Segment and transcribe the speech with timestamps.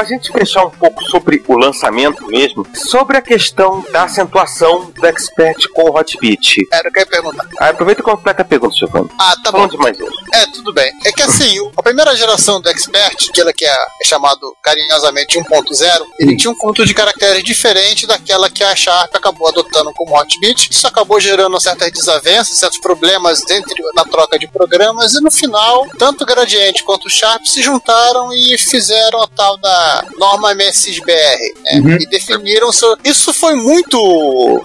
[0.00, 4.90] Para a gente fechar um pouco sobre o lançamento mesmo, sobre a questão da acentuação
[4.90, 6.66] do Expert com o Hotbit.
[6.72, 7.46] Era o que eu ia perguntar.
[7.58, 9.10] Ah, aproveita e completa a pergunta, Giovanni.
[9.18, 9.76] Ah, tá Falando bom.
[9.76, 10.16] demais hoje.
[10.32, 10.90] É, tudo bem.
[11.04, 13.70] É que assim, a primeira geração do Expert, aquela que é,
[14.02, 19.14] é chamado carinhosamente 1.0, ele tinha um conjunto de caracteres diferente daquela que a Sharp
[19.14, 20.70] acabou adotando como Hotbit.
[20.70, 25.86] Isso acabou gerando certas desavenças, certos problemas dentro da troca de programas, e no final,
[25.98, 31.54] tanto o Gradiente quanto o Sharp se juntaram e fizeram a tal da norma MSBR,
[31.82, 31.98] né?
[32.00, 32.96] E definiram seu.
[33.04, 33.98] Isso foi muito.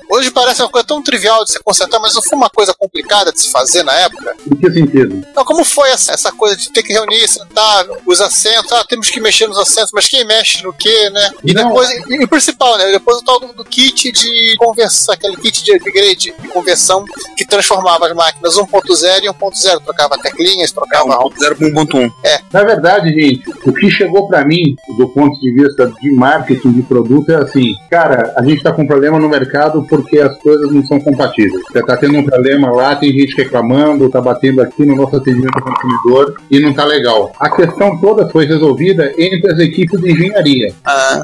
[0.10, 3.32] Hoje parece uma coisa tão trivial de se consertar, mas não foi uma coisa complicada
[3.32, 4.36] de se fazer na época.
[4.52, 5.26] Em que sentido?
[5.30, 9.10] Então, como foi essa, essa coisa de ter que reunir, sentar, os assentos, ah, temos
[9.10, 11.32] que mexer nos assentos, mas quem mexe no quê, né?
[11.44, 11.68] E Não.
[11.68, 12.92] depois, e, e o principal, né?
[12.92, 17.06] Depois o tal do, do kit de conversão, aquele kit de upgrade, de conversão,
[17.38, 21.16] que transformava as máquinas 1.0 em 1.0, trocava teclinhas, trocava.
[21.40, 22.14] 0 para 1.1.
[22.24, 22.40] É.
[22.52, 26.82] Na verdade, gente, o que chegou para mim, do ponto de vista de marketing de
[26.84, 30.72] produto, é assim: cara, a gente está com um problema no mercado porque as coisas
[30.72, 31.64] não são compatíveis.
[31.72, 35.56] Você está tendo um problema lá, tem gente reclamando, está batendo aqui no nosso atendimento
[35.56, 37.32] ao consumidor e não está legal.
[37.40, 40.74] A questão toda foi resolvida entre as equipes de engenharia.
[40.86, 41.24] Ah,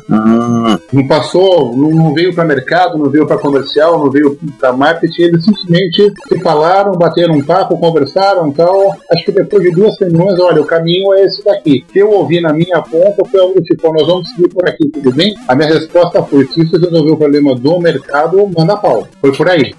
[0.93, 5.23] Não passou, não, não veio para mercado, não veio para comercial, não veio para marketing,
[5.23, 8.95] eles simplesmente se falaram, bateram um papo, conversaram tal.
[9.11, 11.83] Acho que depois de duas reuniões, olha, o caminho é esse daqui.
[11.89, 14.89] O que eu ouvi na minha ponta foi algo tipo, nós vamos seguir por aqui,
[14.89, 15.33] tudo bem?
[15.47, 19.07] A minha resposta foi, se você resolver o problema do mercado, manda pau.
[19.19, 19.73] Foi por aí.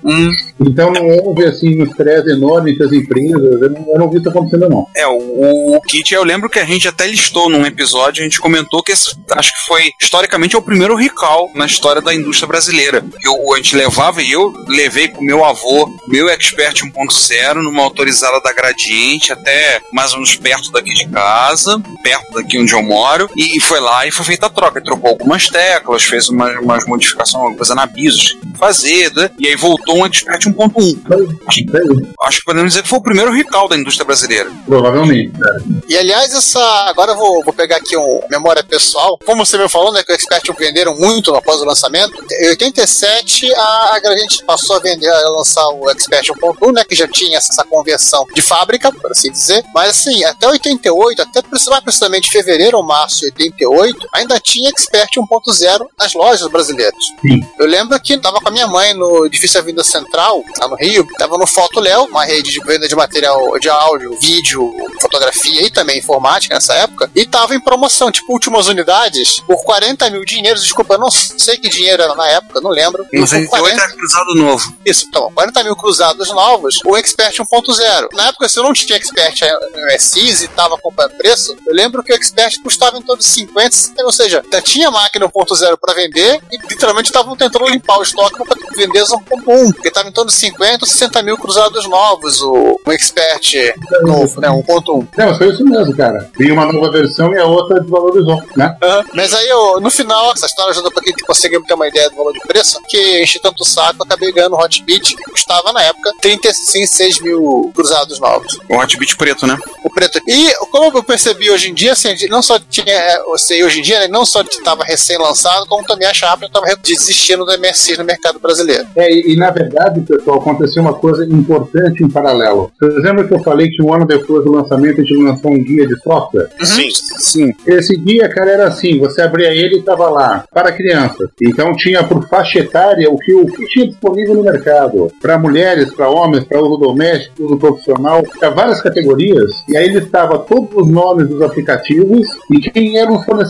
[0.61, 4.19] Então não houve assim um estresse enorme entre as empresas, eu não, eu não vi
[4.19, 4.87] isso acontecendo não.
[4.97, 8.41] É, o, o kit, eu lembro que a gente até listou num episódio, a gente
[8.41, 12.49] comentou que esse, acho que foi, historicamente, é o primeiro recall na história da indústria
[12.49, 13.05] brasileira.
[13.25, 18.41] Eu, a gente levava, e eu levei com meu avô, meu Expert 1.0, numa autorizada
[18.41, 23.29] da Gradiente, até mais ou menos perto daqui de casa, perto daqui onde eu moro,
[23.37, 24.79] e foi lá e foi feita a troca.
[24.79, 29.31] Ele trocou algumas teclas, fez umas, umas modificações, alguma coisa na BIOS, fazer, né?
[29.39, 32.09] e aí voltou um Expert 1.1.
[32.23, 34.51] Acho que podemos dizer que foi o primeiro recall da indústria brasileira.
[34.67, 35.63] Provavelmente, cara.
[35.89, 36.61] E aliás, essa.
[36.89, 39.19] Agora eu vou, vou pegar aqui um memória pessoal.
[39.25, 40.03] Como você me falou, né?
[40.03, 42.13] Que o Expert venderam muito após o lançamento.
[42.41, 46.85] Em 87, a, a gente passou a vender, a lançar o Expert 1.1, né?
[46.85, 49.65] Que já tinha essa conversão de fábrica, por assim dizer.
[49.75, 53.72] Mas assim, até 88, até mais precisamente fevereiro ou março de 88,
[54.13, 56.95] ainda tinha Expert 1.0 nas lojas brasileiras.
[57.21, 57.41] Sim.
[57.59, 61.07] Eu lembro que tava com a minha mãe no edifício Avenida Central, lá no Rio,
[61.19, 65.71] tava no Foto Léo, uma rede de venda de material de áudio, vídeo, fotografia e
[65.71, 70.63] também informática nessa época, e tava em promoção, tipo, últimas unidades, por 40 mil dinheiros,
[70.63, 73.07] desculpa, eu não sei que dinheiro era na época, não lembro.
[73.13, 74.75] E No por 88 era cruzado novo.
[74.85, 78.09] isso, então, 40 mil cruzados novos, o Expert 1.0.
[78.15, 79.41] Na época, se eu não tinha Expert
[79.75, 83.27] no SIS e tava comprando preço, eu lembro que o Expert custava em torno de
[83.29, 87.99] 50, 60, ou seja, já tinha máquina 1.0 para vender e literalmente estavam tentando limpar
[87.99, 91.37] o estoque para vender as 1.1, porque tava em torno de 50 ou 60 mil
[91.37, 95.09] cruzados novos, o, o Expert novo, né, 1.1.
[95.17, 96.31] Não, mas foi isso mesmo, cara.
[96.37, 98.77] Tem uma nova versão e a outra desvalorizou, né?
[98.83, 99.05] Aham.
[99.15, 102.17] Mas aí, eu, no final, essa história ajuda pra quem conseguir ter uma ideia do
[102.17, 105.73] valor de preço, que enchi tanto o saco, eu acabei ganhando o Hotbit, que custava
[105.73, 108.59] na época 36 mil cruzados novos.
[108.69, 109.59] O Hotbit preto, né?
[109.85, 110.21] O preto.
[110.27, 113.83] E como eu percebi hoje em dia, assim, não só tinha, é, sei, hoje em
[113.83, 118.05] dia, né, não só estava recém-lançado, como também a Sharp estava desistindo do MSI no
[118.05, 118.87] mercado brasileiro.
[118.97, 122.73] É, e, e, na verdade, pessoal, aconteceu uma coisa importante em paralelo.
[122.81, 125.63] Vocês lembram que eu falei que um ano depois do lançamento a gente lançou um
[125.63, 126.49] guia de software?
[126.63, 126.89] Sim.
[127.19, 127.53] Sim.
[127.67, 131.29] Esse guia, cara, era assim: você abria ele e estava lá, para crianças.
[131.43, 135.13] Então tinha por faixa etária o que, o que tinha disponível no mercado.
[135.21, 139.51] Para mulheres, para homens, para uso doméstico, uso profissional, para várias categorias.
[139.69, 143.42] E aí ele estava todos os nomes dos aplicativos e quem eram os fornecedores.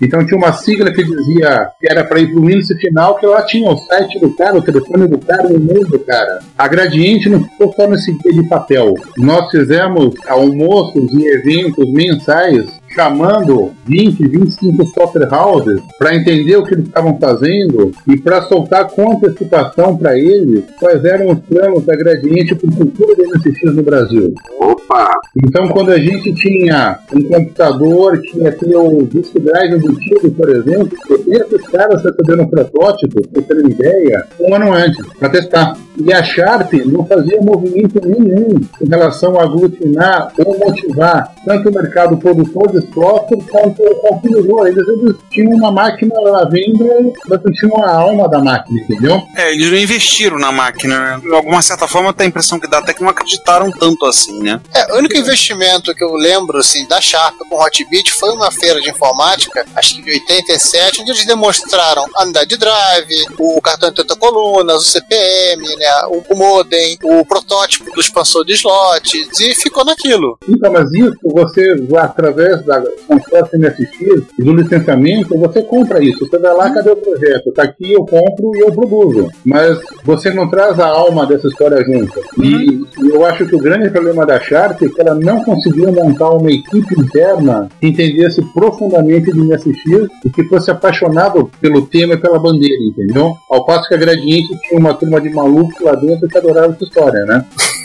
[0.00, 3.26] Então tinha uma sigla que dizia que era para ir para o índice final, que
[3.26, 6.40] lá tinha o site do cara, o telefone do cara, o e-mail do cara.
[6.56, 8.94] A Gradiente não ficou só nesse de papel.
[9.18, 16.74] Nós fizemos almoços e eventos mensais chamando 20, 25 software houses para entender o que
[16.74, 21.96] eles estavam fazendo e para soltar com antecipação para eles quais eram os planos da
[21.96, 24.34] Gradiente para o futuro da MSX no Brasil.
[24.60, 25.10] Opa!
[25.46, 30.48] Então, quando a gente tinha um computador que ia ter o disco drive embutido, por
[30.48, 35.76] exemplo, esses caras receberam um protótipo, para ter uma ideia, um ano antes, para testar.
[35.96, 38.48] E a Sharp não fazia movimento nenhum
[38.80, 44.66] em relação a aglutinar ou motivar tanto o mercado produtor de software quanto o consumidor.
[44.68, 49.22] Eles, eles tinham uma máquina à venda, mas não tinham a alma da máquina, entendeu?
[49.36, 51.20] É, eles não investiram na máquina, né?
[51.22, 54.42] De alguma certa forma, tem a impressão que dá até que não acreditaram tanto assim,
[54.42, 54.60] né?
[54.74, 58.80] É, o único investimento que eu lembro, assim, da Sharp com Hotbit foi uma feira
[58.80, 63.88] de informática, acho que de 87, onde eles demonstraram a unidade de drive, o cartão
[63.90, 69.40] de 30 colunas, o CPM, né, o, o modem, o protótipo do expansor de slots,
[69.40, 70.38] e ficou naquilo.
[70.48, 72.73] Então, mas isso você, através da
[73.06, 76.26] consórcio MSX e do licenciamento, você compra isso.
[76.26, 77.52] Você vai lá, cadê o projeto?
[77.52, 79.28] Tá aqui, eu compro e eu produzo.
[79.44, 82.20] Mas você não traz a alma dessa história junto.
[82.42, 86.30] E eu acho que o grande problema da Sharp é que ela não conseguiu montar
[86.30, 92.18] uma equipe interna que entendesse profundamente de MSX e que fosse apaixonado pelo tema e
[92.18, 93.34] pela bandeira, entendeu?
[93.50, 96.84] Ao passo que a Gradiente tinha uma turma de malucos lá dentro que adorava essa
[96.84, 97.44] história, né?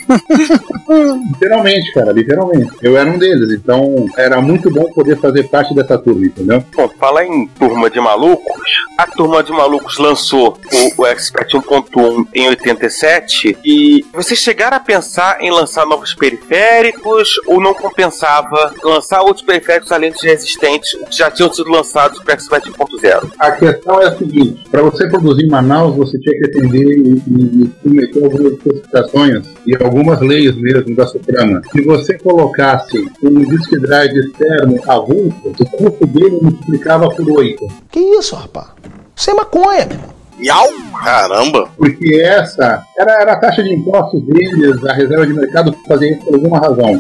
[1.29, 2.71] literalmente, cara, literalmente.
[2.81, 6.63] Eu era um deles, então era muito bom poder fazer parte dessa turma, entendeu?
[6.75, 8.69] Bom, fala em turma de malucos.
[8.97, 10.57] A turma de malucos lançou
[10.97, 17.29] o, o Expert 1.1 em 87 e vocês chegaram a pensar em lançar novos periféricos
[17.47, 22.31] ou não compensava lançar outros periféricos além dos existentes que já tinham sido lançados para
[22.31, 23.31] o Expert 1.0?
[23.39, 27.23] A questão é a seguinte: para você produzir em Manaus, você tinha que atender e,
[27.27, 31.61] e, e submeter algumas especificações e algumas leis mesmo da Suprema.
[31.71, 37.67] Se você colocasse um disc drive externo avulso, o custo dele multiplicava por 8.
[37.91, 38.67] Que isso, rapaz?
[39.15, 40.19] Isso é maconha, meu irmão.
[40.39, 40.67] Miau!
[41.03, 41.69] Caramba!
[41.77, 46.25] Porque essa era, era a taxa de impostos deles, a reserva de mercado fazia isso
[46.25, 46.97] por alguma razão.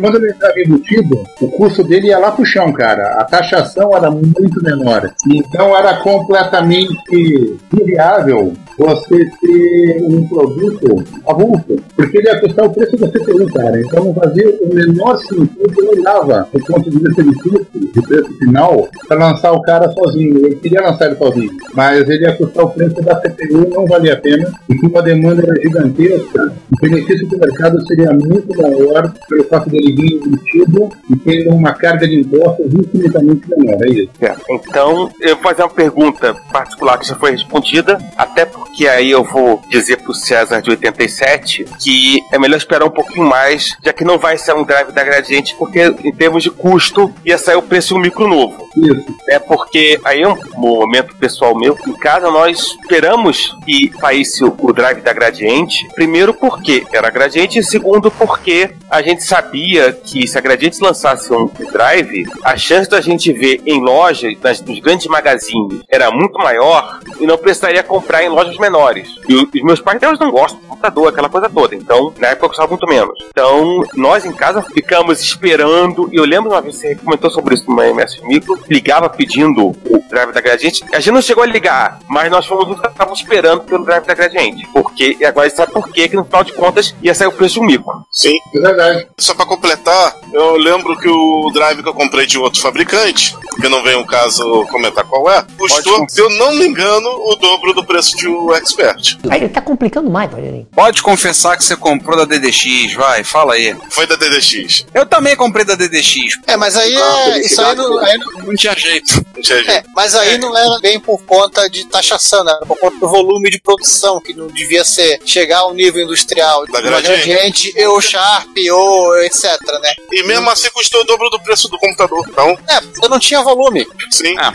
[0.00, 3.14] Quando ele estava embutido, o custo dele ia lá pro chão, cara.
[3.18, 5.10] A taxação era muito menor.
[5.30, 12.96] Então era completamente inviável você ter um produto avulso, porque ele ia custar o preço
[12.96, 13.80] da CPU, cara.
[13.80, 18.02] Então não fazia o menor sentido, eu olhava do ponto de vista de custo, de
[18.02, 20.46] preço final, para lançar o cara sozinho.
[20.46, 24.14] Eu queria lançar ele sozinho, mas ele ia custar o preço da CPU, não valia
[24.14, 29.12] a pena, e que uma demanda era gigantesca, o benefício do mercado seria muito maior
[29.28, 33.82] pelo fato dele vir embutido e tendo uma carga de impostos infinitamente menor.
[33.82, 34.10] É isso.
[34.20, 39.10] É, Então, eu vou fazer uma pergunta particular que já foi respondida, até porque aí
[39.10, 43.92] eu vou dizer pro César de 87 que é melhor esperar um pouquinho mais, já
[43.92, 47.56] que não vai ser um drive da Gradiente, porque em termos de custo ia sair
[47.56, 48.68] o preço de um micro novo.
[48.76, 49.04] Isso.
[49.28, 51.76] É porque aí é um momento pessoal meu.
[51.86, 55.86] Em casa nós esperamos que saísse o, o drive da Gradiente.
[55.94, 61.32] Primeiro porque era Gradiente e segundo porque a gente sabia que se a Gradiente lançasse
[61.32, 66.38] um drive, a chance da gente ver em loja, nas, nos grandes magazines, era muito
[66.38, 68.28] maior e não precisaria comprar em
[68.58, 69.08] menores.
[69.28, 71.74] E os meus pais eles não gostam de computador, aquela coisa toda.
[71.74, 73.18] Então, na época eu gostava muito menos.
[73.28, 76.08] Então, nós em casa ficamos esperando.
[76.12, 79.68] E eu lembro uma vez que você comentou sobre isso no MS Micro, ligava pedindo
[79.68, 80.84] o drive da Gradiente.
[80.92, 84.04] A gente não chegou a ligar, mas nós fomos os que estavam esperando pelo drive
[84.04, 84.66] da Gradiente.
[84.72, 87.54] Porque, e agora sabe por quê, que no final de contas ia sair o preço
[87.54, 87.92] de um micro.
[88.10, 88.36] Sim.
[88.54, 89.06] É verdade.
[89.18, 93.68] Só pra completar, eu lembro que o drive que eu comprei de outro fabricante, que
[93.68, 97.72] não vem o caso comentar qual é, custou, se eu não me engano, o dobro
[97.72, 99.18] do preço de um Expert.
[99.30, 100.66] Aí ele tá complicando mais, Rogerinho.
[100.74, 103.76] Pode confessar que você comprou da DDX, vai, fala aí.
[103.90, 104.86] Foi da DDX.
[104.94, 106.38] Eu também comprei da DDX.
[106.46, 107.38] É, mas aí é.
[107.40, 109.24] Isso aí não, aí não- Não tinha jeito.
[109.34, 109.90] Não tinha é, jeito.
[109.94, 112.52] mas aí não era bem por conta de taxação, né?
[112.52, 116.66] era por conta do volume de produção, que não devia ser chegar ao nível industrial
[116.66, 119.44] Da gradiente, ou Sharp, ou etc,
[119.82, 119.94] né?
[120.12, 122.26] E mesmo assim custou o dobro do preço do computador.
[122.28, 123.86] Então, É, porque não tinha volume.
[124.10, 124.34] sim.
[124.38, 124.54] Ah.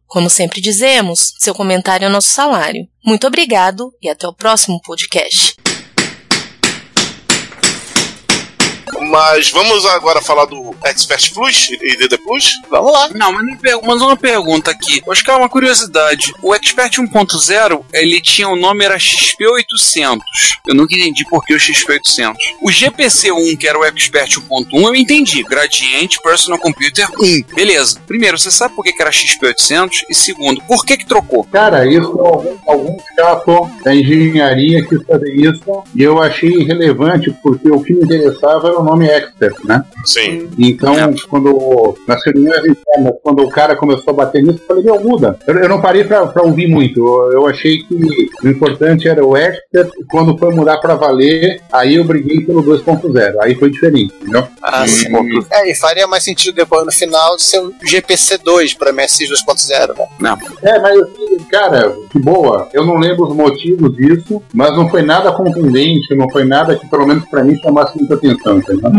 [0.11, 2.85] Como sempre dizemos, seu comentário é nosso salário.
[3.01, 5.55] Muito obrigado e até o próximo podcast.
[9.11, 12.53] Mas vamos agora falar do Expert Plus e DD Plus?
[12.69, 13.09] Vamos lá.
[13.13, 15.01] Não, mas, uma pergunta aqui.
[15.05, 16.33] Eu acho que é uma curiosidade.
[16.41, 20.19] O Expert 1.0, ele tinha o nome era XP800.
[20.65, 22.35] Eu nunca entendi por que o XP800.
[22.61, 25.43] O GPC1, que era o Expert 1.1, eu entendi.
[25.43, 27.53] Gradiente Personal Computer 1.
[27.53, 27.99] Beleza.
[28.07, 29.89] Primeiro, você sabe por que que era XP800?
[30.09, 31.43] E segundo, por que que trocou?
[31.51, 37.69] Cara, isso algum, algum chato da engenharia quis fazer isso e eu achei irrelevante porque
[37.69, 39.83] o que me interessava era o nome Expert, né?
[40.05, 40.49] Sim.
[40.57, 40.93] Então,
[41.29, 45.37] quando nas reuniões internas, quando o cara começou a bater nisso, eu falei, meu, muda.
[45.47, 46.99] Eu, eu não parei pra, pra ouvir muito.
[46.99, 51.61] Eu, eu achei que o importante era o Expert e quando foi mudar pra valer,
[51.71, 53.35] aí eu briguei pelo 2.0.
[53.41, 54.47] Aí foi diferente, entendeu?
[54.61, 55.07] Ah, sim.
[55.51, 59.97] É, e faria mais sentido depois no final de ser o GPC2 para MSX 2.0,
[59.97, 60.07] né?
[60.19, 60.37] Não.
[60.61, 60.99] É, mas
[61.49, 62.69] cara, que boa.
[62.73, 66.87] Eu não lembro os motivos disso, mas não foi nada contundente, não foi nada que,
[66.87, 68.90] pelo menos pra mim, chamasse muita atenção, entendeu?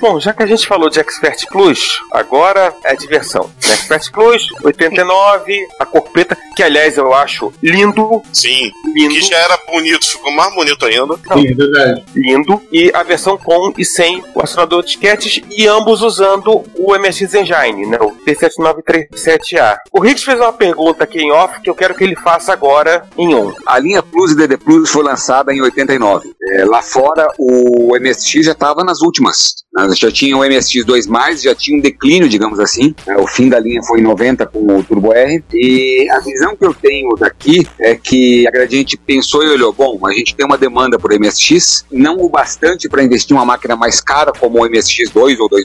[0.00, 3.50] Bom, já que a gente falou de Expert Plus, agora é diversão.
[3.62, 8.22] Expert Plus, 89, a cor preta, que aliás eu acho lindo.
[8.32, 8.70] Sim.
[8.94, 9.14] Lindo.
[9.14, 11.14] Que já era bonito, ficou mais bonito ainda.
[11.16, 12.04] Sim, é verdade.
[12.14, 12.62] Lindo.
[12.70, 17.34] E a versão com e sem o acionador de disquetes, e ambos usando o MSX
[17.34, 17.98] Engine, né?
[18.00, 19.78] O T7937A.
[19.92, 23.06] O Riggs fez uma pergunta aqui em off que eu quero que ele faça agora
[23.16, 23.52] em on.
[23.66, 26.34] A linha Plus e DD Plus foi lançada em 89.
[26.42, 29.33] É, lá fora, o MSX já estava nas últimas.
[29.72, 29.88] Né?
[29.96, 32.94] Já tinha o MSX 2+, já tinha um declínio, digamos assim.
[33.06, 33.16] né?
[33.16, 35.42] O fim da linha foi em 90 com o Turbo R.
[35.52, 39.98] E a visão que eu tenho daqui é que a Gradiente pensou e olhou, bom,
[40.06, 44.00] a gente tem uma demanda por MSX, não o bastante para investir uma máquina mais
[44.00, 45.64] cara como o MSX 2 ou 2+,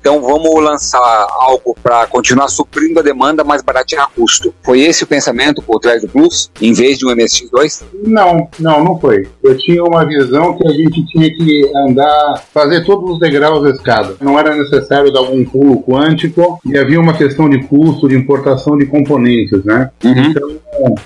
[0.00, 0.98] então vamos lançar
[1.30, 4.54] algo para continuar suprindo a demanda, mas baratear custo.
[4.62, 7.84] Foi esse o pensamento por trás do Plus, em vez de um MSX 2?
[8.04, 9.28] Não, não, não foi.
[9.42, 13.70] Eu tinha uma visão que a gente tinha que andar, fazer todos os degraus da
[13.70, 14.16] escada.
[14.20, 18.76] Não era necessário dar algum pulo quântico e havia uma questão de custo, de importação
[18.76, 19.90] de componentes, né?
[20.02, 20.56] Então,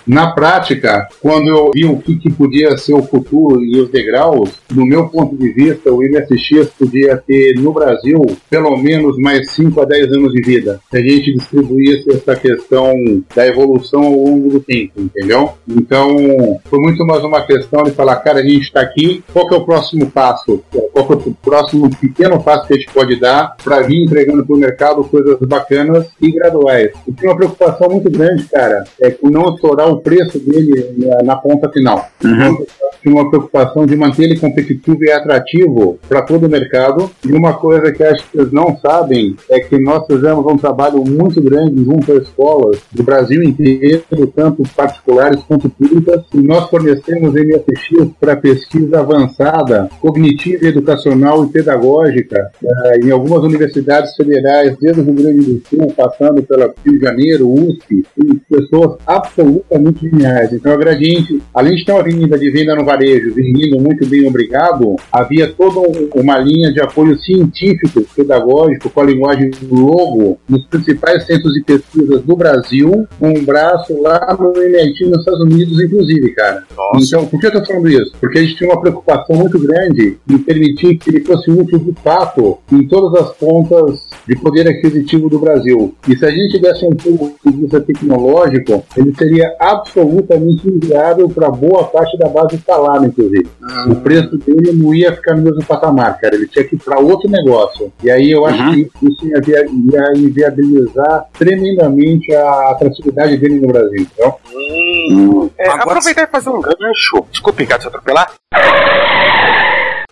[0.07, 4.50] na prática, quando eu vi o que, que podia ser o futuro e os degraus,
[4.71, 9.81] do meu ponto de vista, o MSX podia ter no Brasil pelo menos mais 5
[9.81, 10.81] a 10 anos de vida.
[10.91, 12.95] Se a gente distribuísse essa questão
[13.35, 15.52] da evolução ao longo do tempo, entendeu?
[15.69, 16.17] Então,
[16.64, 19.59] foi muito mais uma questão de falar, cara, a gente está aqui, qual que é
[19.59, 20.62] o próximo passo?
[20.93, 24.45] Qual que é o próximo pequeno passo que a gente pode dar para vir entregando
[24.45, 26.91] para o mercado coisas bacanas e graduais?
[27.07, 31.23] Eu tinha uma preocupação muito grande, cara, é com não estourar o preço dele na,
[31.23, 32.09] na ponta final.
[32.23, 32.59] Então,
[33.00, 37.11] tinha uma preocupação de manter ele competitivo e atrativo para todo o mercado.
[37.26, 41.04] E uma coisa que acho que vocês não sabem é que nós fizemos um trabalho
[41.04, 44.02] muito grande junto às escolas do Brasil inteiro,
[44.35, 52.50] tanto particulares quanto públicas, e nós fornecemos MSX para pesquisa avançada, cognitiva, educacional e pedagógica
[52.64, 57.04] eh, em algumas universidades federais, desde o Rio Grande do Sul, passando pela Rio de
[57.04, 59.51] Janeiro, USP, e pessoas absolutamente
[60.00, 60.52] geniais.
[60.52, 64.26] Então, a Gradiente, além de ter uma avenida de venda no varejo, vendendo muito bem
[64.26, 70.64] obrigado, havia toda um- uma linha de apoio científico, pedagógico, com a linguagem logo, nos
[70.66, 75.80] principais centros de pesquisas do Brasil, com um braço lá no MIT nos Estados Unidos,
[75.82, 76.64] inclusive, cara.
[76.97, 78.12] Então, por que eu tô falando isso?
[78.21, 81.92] Porque a gente tinha uma preocupação muito grande em permitir que ele fosse útil de
[82.02, 85.94] fato em todas as pontas de poder aquisitivo do Brasil.
[86.09, 91.50] E se a gente tivesse um ponto de vista tecnológico, ele seria absolutamente inviável para
[91.50, 93.49] boa parte da base instalada, inclusive.
[93.88, 96.34] O preço dele não ia ficar no mesmo patamar, cara.
[96.34, 97.92] Ele tinha que ir para outro negócio.
[98.02, 103.68] E aí eu acho que isso ia, via- ia inviabilizar tremendamente a atratividade dele no
[103.68, 104.06] Brasil.
[104.14, 107.25] Então, É, aproveitar e fazer um gancho.
[107.30, 108.32] Desculpe, Ricardo, te atropelar.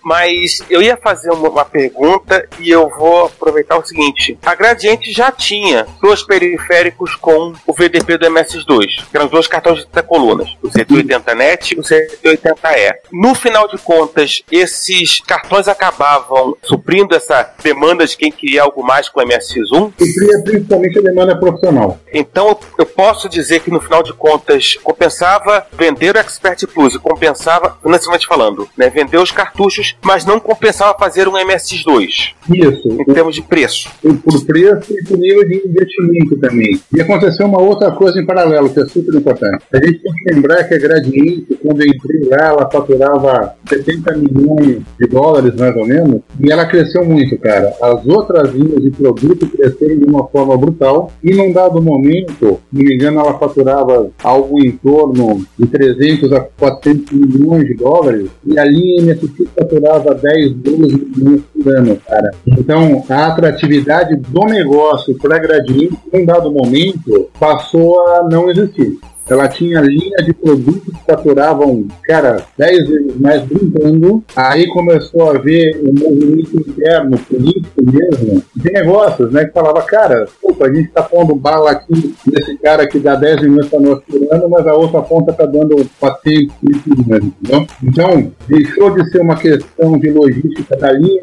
[0.02, 5.12] Mas eu ia fazer uma, uma pergunta e eu vou aproveitar o seguinte: a Gradiente
[5.12, 10.02] já tinha dois periféricos com o VDP do MS2, que eram dois cartões de 30
[10.04, 12.94] colunas, o Z80NET e o Z80E.
[13.12, 19.08] No final de contas, esses cartões acabavam suprindo essa demanda de quem queria algo mais
[19.08, 19.92] com o MSX1?
[19.98, 21.98] supria principalmente a demanda profissional.
[22.12, 26.98] Então eu- posso dizer que no final de contas compensava vender o Expert Plus e
[26.98, 32.88] compensava, financeiramente falando, né, vender os cartuchos MSX, mas não compensava fazer um MSX2 Isso.
[32.88, 33.90] em termos de preço.
[34.02, 36.80] por, por preço e por nível de investimento também.
[36.94, 39.64] E aconteceu uma outra coisa em paralelo, que é super importante.
[39.72, 44.16] A gente tem que lembrar que a Gradiente, quando eu entrei lá, ela faturava 70
[44.16, 47.74] milhões de dólares, mais ou menos, e ela cresceu muito, cara.
[47.80, 52.76] As outras linhas de produto cresceram de uma forma brutal, e num dado momento, se
[52.76, 58.28] não me engano, ela faturava algo em torno de 300 a 400 milhões de dólares,
[58.46, 62.30] e a linha MSX faturava 10, 12 milhões por ano, cara.
[62.46, 68.98] Então, a atratividade do negócio para Gradiente, num dado momento, passou a não existir.
[69.30, 74.24] Ela tinha linha de produtos que faturavam, cara, 10 vezes mais brincando.
[74.34, 79.44] Aí começou a haver um movimento interno, político mesmo, de negócios, né?
[79.44, 83.42] Que falava, cara, opa, a gente tá pondo bala aqui nesse cara que dá 10
[83.42, 86.56] milhões para nós por ano, mas a outra ponta tá dando 400
[86.86, 87.66] milhões, entendeu?
[87.82, 91.20] Então, deixou de ser uma questão de logística da linha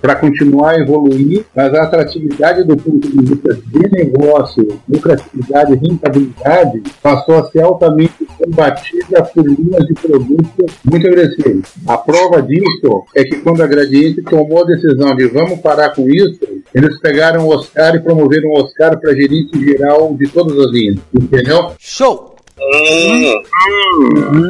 [0.00, 6.82] para continuar a evoluir, mas a atratividade do ponto de vista de negócio, lucratividade rentabilidade
[7.12, 11.72] passou a ser altamente combatida por linhas de produtos muito agressivas.
[11.86, 16.08] A prova disso é que quando a Gradiente tomou a decisão de vamos parar com
[16.08, 16.40] isso,
[16.74, 20.96] eles pegaram o Oscar e promoveram o Oscar para gerente geral de todas as linhas,
[21.12, 21.72] entendeu?
[21.78, 22.31] Show!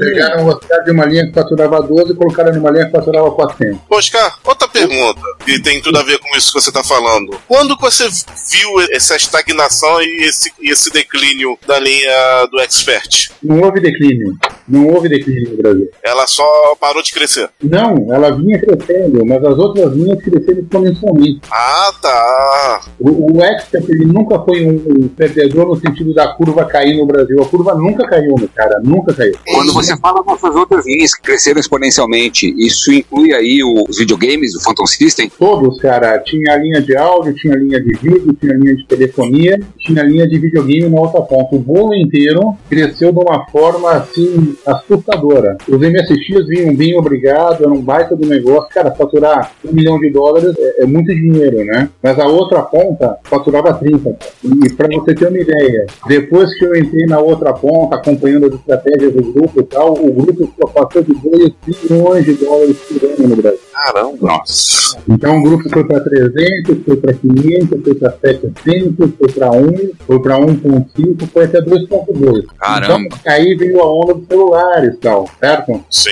[0.01, 3.31] Pegaram o Oscar de uma linha que faturava 12 e colocaram numa linha que faturava
[3.31, 3.81] 400.
[3.91, 7.39] Oscar, outra pergunta, que tem tudo a ver com isso que você está falando.
[7.49, 8.09] Quando você
[8.51, 13.31] viu essa estagnação e esse, esse declínio da linha do Expert?
[13.43, 14.37] Não houve declínio.
[14.69, 15.91] Não houve declínio no Brasil.
[16.03, 17.49] Ela só parou de crescer.
[17.63, 21.41] Não, ela vinha crescendo, mas as outras linhas cresceram exponencialmente.
[21.51, 22.81] Ah, tá.
[23.01, 27.07] O, o Expert ele nunca foi um, um perdedor no sentido da curva cair no
[27.07, 27.41] Brasil.
[27.43, 29.35] A curva nunca caiu, né, cara, nunca caiu.
[29.47, 34.61] Quando você fala dessas outras linhas que cresceram exponencialmente, isso inclui aí os videogames do
[34.61, 35.31] Phantom System?
[35.39, 38.77] Todos, cara, tinha a linha de áudio, tinha a linha de vídeo, tinha a linha
[38.77, 41.57] de telefonia, tinha a linha de videogame na outra ponta.
[41.57, 45.57] O bolo inteiro cresceu de uma forma assim assustadora.
[45.69, 48.69] Os MSX vinham bem obrigado, era um baita do negócio.
[48.71, 51.89] Cara, faturar um milhão de dólares é, é muito dinheiro, né?
[52.03, 54.17] Mas a outra ponta faturava 30.
[54.45, 58.55] E para você ter uma ideia, depois que eu entrei na outra ponta, acompanhando as
[58.55, 63.05] estratégias do grupo e tal, o grupo só passou de 2 bilhões de dólares por
[63.05, 63.61] ano no Brasil.
[63.73, 64.17] Caramba.
[64.21, 64.99] Nossa.
[65.09, 69.91] Então o grupo foi para 300, foi para 500, foi para 700, foi para 1,
[70.07, 72.45] foi para 1.5, foi até 2.2.
[72.59, 73.07] Caramba.
[73.07, 75.85] Então, aí veio a onda dos celulares e tal, certo?
[75.91, 76.11] Sim.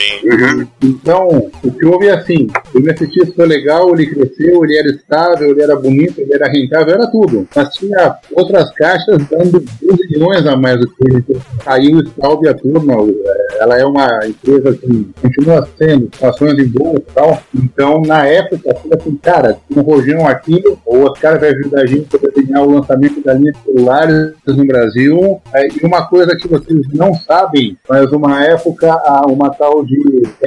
[0.83, 5.50] Então, o que houve é assim, o MSX foi legal, ele cresceu, ele era estável,
[5.50, 7.46] ele era bonito, ele era rentável, era tudo.
[7.54, 11.24] Mas tinha outras caixas dando 12 milhões a mais do que ele.
[11.66, 12.01] Aí o
[12.42, 17.12] e a turma, eh, ela é uma empresa que continua sendo, ações em bolsa e
[17.12, 17.42] tal.
[17.55, 22.09] Então, na época, foi assim, cara, um rojão aqui, o Oscar vai ajudar a gente
[22.14, 25.40] a desenhar o lançamento da linha de celulares no Brasil.
[25.55, 29.99] E uma coisa que vocês não sabem, mas uma época, uma tal de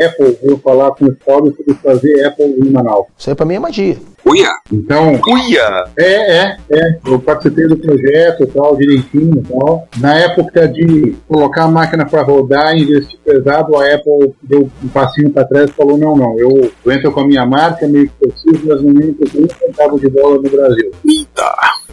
[0.02, 3.08] Apple veio falar com o Straub sobre fazer Apple em Manaus.
[3.18, 4.13] Isso aí pra mim é magia.
[4.34, 4.50] Uia!
[4.72, 5.86] Então, Uia!
[5.98, 7.00] é, é, é.
[7.06, 9.88] Eu participei do projeto e tal, direitinho e tal.
[9.98, 14.88] Na época de colocar a máquina para rodar e investir pesado, a Apple deu um
[14.90, 18.10] passinho para trás e falou: não, não, eu, eu entro com a minha marca, meio
[18.10, 20.92] que preciso, mas não entro com um centavo de dólar no Brasil.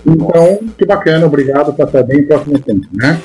[0.07, 3.21] Então, que bacana, obrigado, passar bem, próximo tempo, né?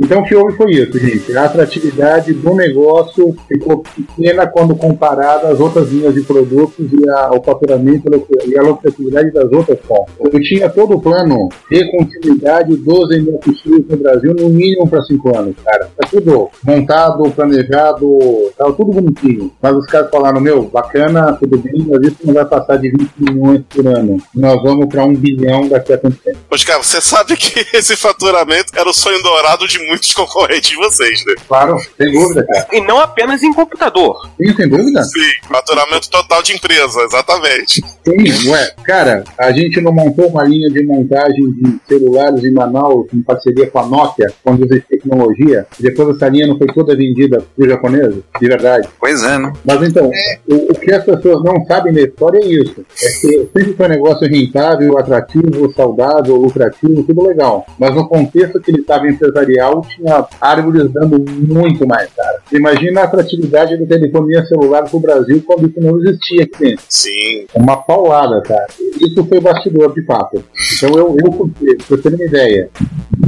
[0.00, 1.36] Então, o que houve foi isso, gente.
[1.36, 7.30] A atratividade do negócio ficou pequena quando comparada às outras linhas de produtos e a-
[7.32, 8.02] o faturamento
[8.46, 10.14] e a lucratividade das outras pontas.
[10.32, 15.36] Eu tinha todo o plano de continuidade dos MFX no Brasil, no mínimo para cinco
[15.36, 15.88] anos, cara.
[15.96, 18.18] Tá tudo montado, planejado,
[18.56, 19.50] tava tudo bonitinho.
[19.60, 23.10] Mas os caras falaram: meu, bacana, tudo bem, mas isso não vai passar de 20
[23.18, 24.16] milhões por ano.
[24.34, 26.38] Nós vamos para um bilhão daqui a tanto tempo.
[26.50, 31.24] Oscar, você sabe que esse faturamento era o sonho dourado de muitos concorrentes de vocês,
[31.26, 31.34] né?
[31.46, 32.68] Claro, sem dúvida, cara.
[32.72, 34.28] E não apenas em computador.
[34.36, 35.02] Sim, sem dúvida.
[35.04, 37.82] Sim, faturamento total de empresa, exatamente.
[38.04, 43.06] Sim, ué, cara, a gente não montou uma linha de montagem de celulares em Manaus
[43.12, 46.96] em parceria com a Nokia, quando existe tecnologia, e depois essa linha não foi toda
[46.96, 48.88] vendida para japoneses, de verdade.
[48.98, 49.52] Pois é, né?
[49.64, 50.10] Mas então,
[50.48, 52.84] o, o que as pessoas não sabem da história é isso.
[53.02, 57.66] É que sempre foi um negócio rentável, atrativo, saudável, lucrativo, tudo legal.
[57.78, 62.38] Mas no contexto que ele estava empresarial, tinha árvores dando muito mais, cara.
[62.52, 66.84] Imagina a atratividade da telefonia celular para o Brasil quando isso não existia aqui dentro.
[66.88, 67.46] Sim.
[67.54, 68.66] Uma paulada, cara.
[69.00, 70.42] Isso foi bastidor, de fato.
[70.76, 72.70] Então eu, eu pra você ter uma ideia.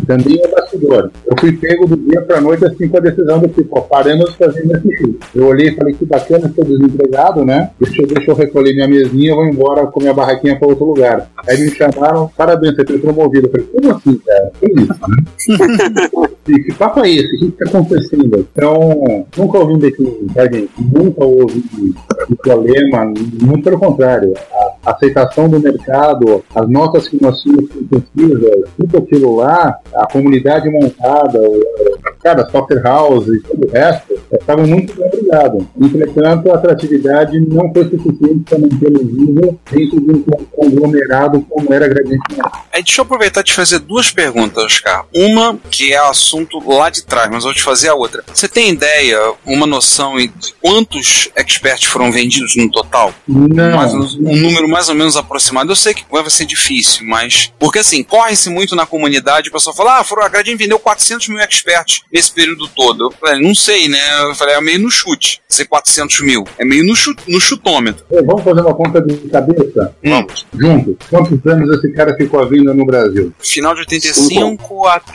[0.09, 1.11] Também é bastidor.
[1.27, 4.31] Eu fui pego do dia pra noite assim com a decisão do tipo, ó, paramos
[4.31, 5.15] de fazer MSX.
[5.35, 7.71] Eu olhei e falei que bacana, estou desempregado, né?
[7.79, 11.31] Deixa, deixa eu recolher minha mesinha, vou embora com minha barraquinha pra outro lugar.
[11.47, 13.49] Aí me chamaram, parabéns, você foi promovido.
[13.49, 14.51] Eu falei, como assim, cara?
[14.59, 16.29] Que isso, né?
[16.49, 17.37] Que papo é esse?
[17.37, 18.49] O que está acontecendo?
[18.53, 20.71] Então, nunca ouvi um declínio, tá, gente?
[20.79, 21.63] Nunca houve
[22.31, 23.05] um problema,
[23.43, 24.33] muito pelo contrário.
[24.51, 30.07] A aceitação do mercado, as notas que nós tínhamos com pesquisa, tudo aquilo lá, a
[30.11, 31.41] comunidade montada,
[32.29, 35.65] cara, software house e todo o resto, estavam muito bem obrigados.
[35.81, 41.73] Entretanto, a atratividade não foi suficiente para manter o nível dentro de um conglomerado como
[41.73, 42.19] era Gradiente
[42.73, 45.07] Aí deixa eu aproveitar e te fazer duas perguntas, Oscar.
[45.15, 48.23] Uma que é assunto lá de trás, mas vou te fazer a outra.
[48.33, 53.15] Você tem ideia, uma noção de quantos experts foram vendidos no total?
[53.27, 53.77] Não.
[53.77, 55.71] Mais um número mais ou menos aproximado.
[55.73, 57.53] Eu sei que vai ser difícil, mas.
[57.59, 61.41] Porque assim, corre-se muito na comunidade, o pessoal fala, ah, a Gradiente vendeu 400 mil
[61.41, 63.05] experts nesse período todo.
[63.05, 63.99] Eu falei, não sei, né?
[64.23, 65.41] Eu falei, é meio no chute.
[65.49, 66.45] Dizer 400 mil.
[66.59, 68.05] É meio no, chu- no chutômetro.
[68.11, 69.95] Ô, Vamos fazer uma conta de cabeça?
[70.05, 70.47] Vamos.
[70.53, 70.97] Juntos.
[71.09, 73.33] Quantos anos esse cara ficou à venda no Brasil?
[73.39, 75.13] Final de 85 até.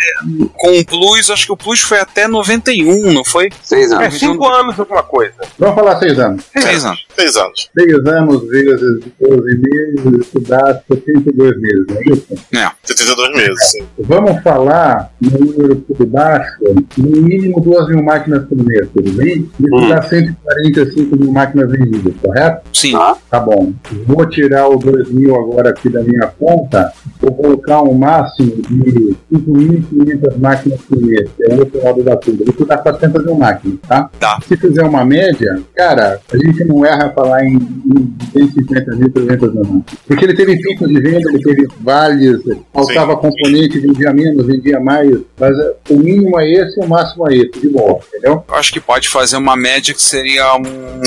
[0.55, 3.49] Com o Plus, acho que o Plus foi até 91, não foi?
[3.61, 5.33] Seis É, cinco anos alguma coisa.
[5.59, 6.43] Vamos falar seis anos.
[6.57, 7.05] Seis anos.
[7.15, 7.69] Seis anos.
[7.77, 12.27] Seis anos vezes 12 meses, isso dá 72 meses, não é isso?
[12.53, 12.71] É.
[12.83, 13.83] 72 meses, sim.
[13.99, 16.51] Vamos falar no número por baixo,
[16.97, 19.49] no mínimo 2 mil máquinas por mês, tudo bem?
[19.59, 22.61] Isso dá 145 mil máquinas vendidas, correto?
[22.73, 22.93] Sim.
[23.29, 23.73] Tá bom.
[24.05, 29.15] Vou tirar o 2 mil agora aqui da minha conta, vou colocar um máximo de
[29.33, 32.43] 5.500 máquinas por mês, que é o outro lado da curva.
[32.47, 34.09] Isso dá 400 mil máquinas, tá?
[34.19, 34.39] Tá.
[34.47, 39.53] Se fizer uma média, cara, a gente não erra falar em, em 250 mil, 300
[39.53, 39.83] mil máquinas.
[40.07, 42.41] Porque ele teve picos de venda, ele teve vales,
[42.73, 47.35] faltava componente, vendia menos, vendia mais, mas é, o mínimo é esse, o máximo é
[47.35, 48.43] esse, de boa, entendeu?
[48.47, 50.53] Eu acho que pode fazer uma média que seria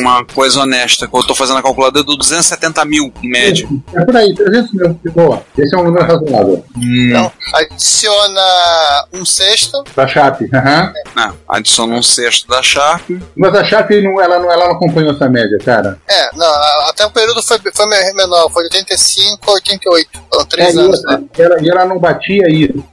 [0.01, 1.07] uma coisa honesta.
[1.07, 3.69] que Eu tô fazendo a calculadora do 270 mil, em média.
[3.95, 5.43] É por aí, 300 mil, de boa.
[5.57, 6.65] Esse é um número razoável.
[6.77, 8.41] Então, adiciona
[9.13, 9.85] um sexto.
[9.95, 10.93] Da Sharp, aham.
[11.15, 13.11] Ah, adiciona um sexto da Sharp.
[13.37, 15.99] Mas a Sharp não, ela, não, ela não acompanhou essa média, cara.
[16.09, 20.09] É, não, a- até o período foi, foi me- menor, foi de 85 a 88.
[20.31, 21.25] Foram É, três e, anos, outra, né?
[21.39, 22.85] e ela, e ela não batia isso.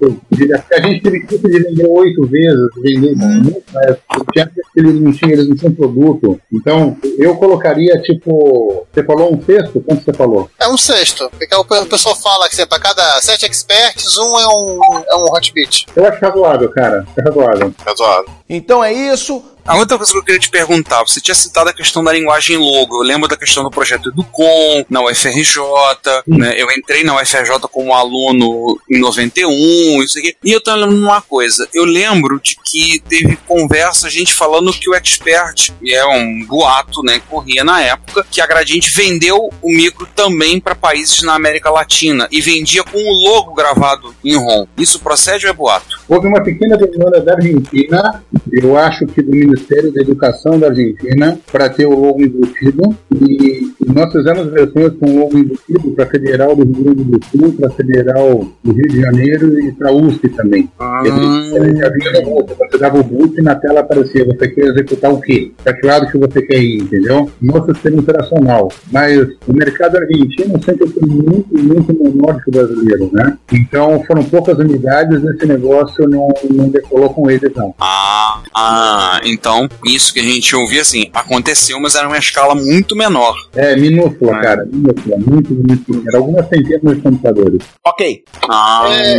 [0.72, 3.98] A gente teve de vender oito vezes, vender muito, mas
[4.34, 6.40] tinha eles não tinham, eles não tinham produto.
[6.52, 9.82] Então, eu colocaria, tipo, você falou um sexto?
[9.82, 10.50] Quanto você falou?
[10.60, 11.30] É um sexto.
[11.38, 15.16] Porque o pe- o pessoal fala que para cada sete experts, um é um, é
[15.16, 15.86] um hotbit.
[15.96, 17.06] Eu acho razoável, cara.
[17.18, 17.74] É razoável.
[17.86, 18.26] Razoável.
[18.50, 19.44] Então é isso.
[19.66, 22.58] A outra coisa que eu queria te perguntar, você tinha citado a questão da linguagem
[22.58, 22.98] logo.
[22.98, 25.62] Eu lembro da questão do projeto Educom, na UFRJ,
[26.28, 26.54] né?
[26.58, 30.36] Eu entrei na UFRJ como aluno em 91, isso aqui.
[30.44, 31.66] E eu tô lembrando uma coisa.
[31.74, 37.02] Eu lembro de que teve conversa, gente falando que o Expert, e é um boato,
[37.02, 41.36] né, que corria na época, que a Gradiente vendeu o micro também para países na
[41.36, 44.68] América Latina e vendia com o logo gravado em ROM.
[44.78, 46.02] Isso procede ou é boato?
[46.10, 51.38] Houve uma pequena demanda da Argentina, eu acho que do Ministério da Educação da Argentina,
[51.52, 52.96] para ter o logo embutido.
[53.14, 57.54] E nós fizemos versões com logo embutido para a Federal do Rio Grande do Sul,
[57.54, 60.70] para a Federal do Rio de Janeiro e para a USP também.
[61.04, 64.48] Ele, ele já vinha no boot, você dava o boot e na tela aparecia, você
[64.48, 65.52] quer executar o quê?
[65.64, 67.30] Para que lado que você quer ir, entendeu?
[67.42, 68.72] No sistema operacional.
[68.92, 73.38] Mas o mercado argentino sempre foi muito, muito menor que o brasileiro, né?
[73.52, 77.74] Então foram poucas unidades nesse negócio não, não decolou com eles, não.
[77.80, 82.96] Ah, ah, então isso que a gente ouvia assim, aconteceu, mas era uma escala muito
[82.96, 83.36] menor.
[83.56, 86.18] É, minúscula, cara, minúscula, muito, muito pequena.
[86.18, 87.64] Algumas centenas de computadores.
[87.86, 88.24] Ok.
[88.50, 89.18] Ah, É,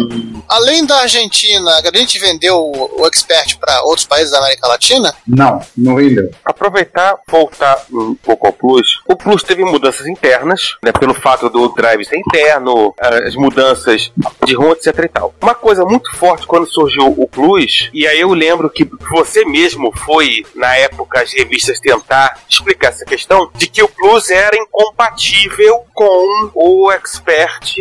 [0.48, 5.14] além da Argentina, a gente vendeu o, o Expert para outros países da América Latina?
[5.26, 6.30] Não, não vendeu.
[6.44, 9.00] Aproveitar, voltar um pouco ao Plus.
[9.08, 14.12] O Plus teve mudanças internas, né, pelo fato do drive ser interno, as mudanças
[14.44, 15.34] de ROM, etc e tal.
[15.42, 19.92] Uma coisa muito forte quando surgiu o Plus, e aí eu lembro que você mesmo
[20.04, 25.84] foi, na época, as revistas tentar explicar essa questão, de que o Plus era incompatível
[25.94, 27.74] com o Expert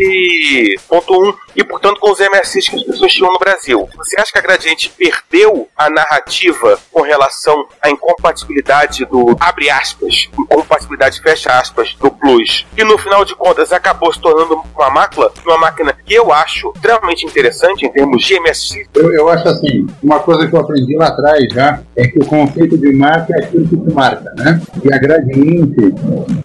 [0.88, 3.88] ponto um, e, portanto, com os MSIs que as pessoas tinham no Brasil.
[3.98, 10.30] Você acha que a Gradiente perdeu a narrativa com relação à incompatibilidade do, abre aspas,
[10.38, 12.66] incompatibilidade, fecha aspas, do Plus?
[12.78, 16.72] E, no final de contas, acabou se tornando uma máquina, uma máquina que eu acho
[16.76, 18.88] extremamente interessante em termos de MSI.
[18.94, 22.26] Eu, eu acho assim, uma coisa que eu aprendi lá atrás já, é que o
[22.26, 24.62] conceito de marca é aquilo que se marca, né?
[24.84, 25.94] E a Gradiente,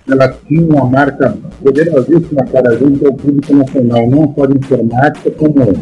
[0.08, 5.72] ela tinha uma marca poderosíssima para junto ao público nacional, não só de informática, como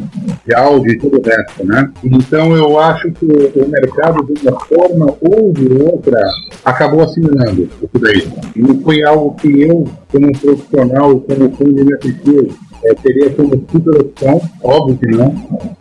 [0.47, 1.91] de áudio e todo o resto, né?
[2.05, 6.21] Então eu acho que o mercado, de uma forma ou de outra,
[6.65, 8.29] acabou assimilando isso daí.
[8.57, 14.01] E foi algo que eu, como profissional, como fã de MSX, é, teria como super
[14.01, 15.35] opção, óbvio que não,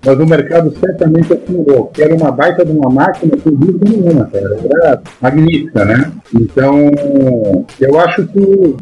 [0.04, 4.26] mas o mercado certamente assimilou, que era uma baita de uma máquina sem dúvida nenhuma,
[4.26, 6.12] cara, era magnífica, né?
[6.34, 6.92] Então,
[7.80, 8.78] eu acho que o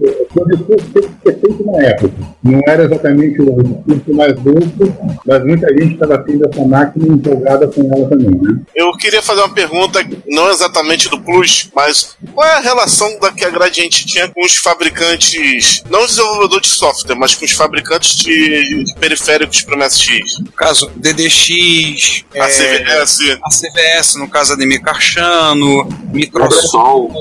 [0.50, 2.14] discurso teve que ser feito na época.
[2.44, 4.94] Não era exatamente o discurso mais dulce,
[5.26, 8.60] mas muita gente estava tendo essa máquina empolgada com ela também, né?
[8.76, 13.32] Eu queria fazer uma pergunta, não exatamente do Plus, mas qual é a relação da
[13.32, 17.52] que a Gradiente tinha com os fabricantes, não os desenvolvedores de software, mas com os
[17.52, 20.40] fabricantes de, de periféricos para o MSX?
[20.40, 23.40] No caso, DDX, A CVS.
[23.44, 27.14] a CVS, no caso Ademir Carchano, Microsoft,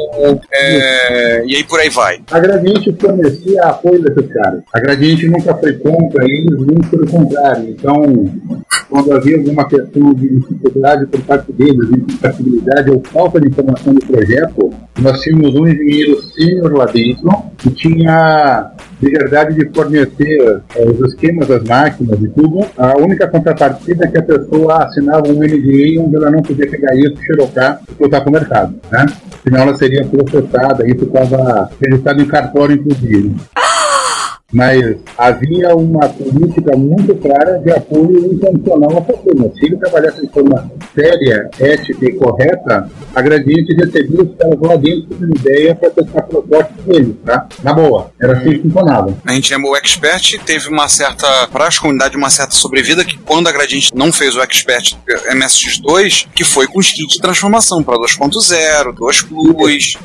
[0.52, 2.21] é, e aí por aí vai.
[2.30, 4.62] A Gradiente fornecia apoio caras.
[4.74, 7.70] A Gradiente nunca foi contra eles, muito pelo contrário.
[7.70, 8.02] Então,
[8.88, 13.94] quando havia alguma questão de dificuldade por parte deles, de incompatibilidade ou falta de informação
[13.94, 20.84] do projeto, nós tínhamos um engenheiro sênior lá dentro que tinha liberdade de fornecer eh,
[20.84, 22.64] os esquemas das máquinas e tudo.
[22.78, 26.94] A única contrapartida é que a pessoa assinava um NDA onde ela não podia pegar
[26.94, 29.06] isso, xerocar e botar para o mercado, né?
[29.42, 33.34] Senão ela seria processada, isso estava registrado em cartório, inclusive.
[34.52, 39.50] Mas havia uma política muito clara de apoio intencional à fortuna.
[39.54, 44.76] Se ele trabalhasse de forma séria, ética e correta, a Gradiente recebia os caras lá
[44.76, 47.46] dentro com uma ideia para testar protótipos deles, tá?
[47.62, 48.10] Na boa.
[48.20, 49.16] Era assim que funcionava.
[49.24, 53.18] A gente chamou o Expert, teve uma certa, para as comunidades, uma certa sobrevida, que
[53.18, 54.94] quando a Gradiente não fez o Expert
[55.32, 59.72] MSX2, que foi com os kits de transformação para 2.0, 2 Plus.
[59.72, 59.98] Isso.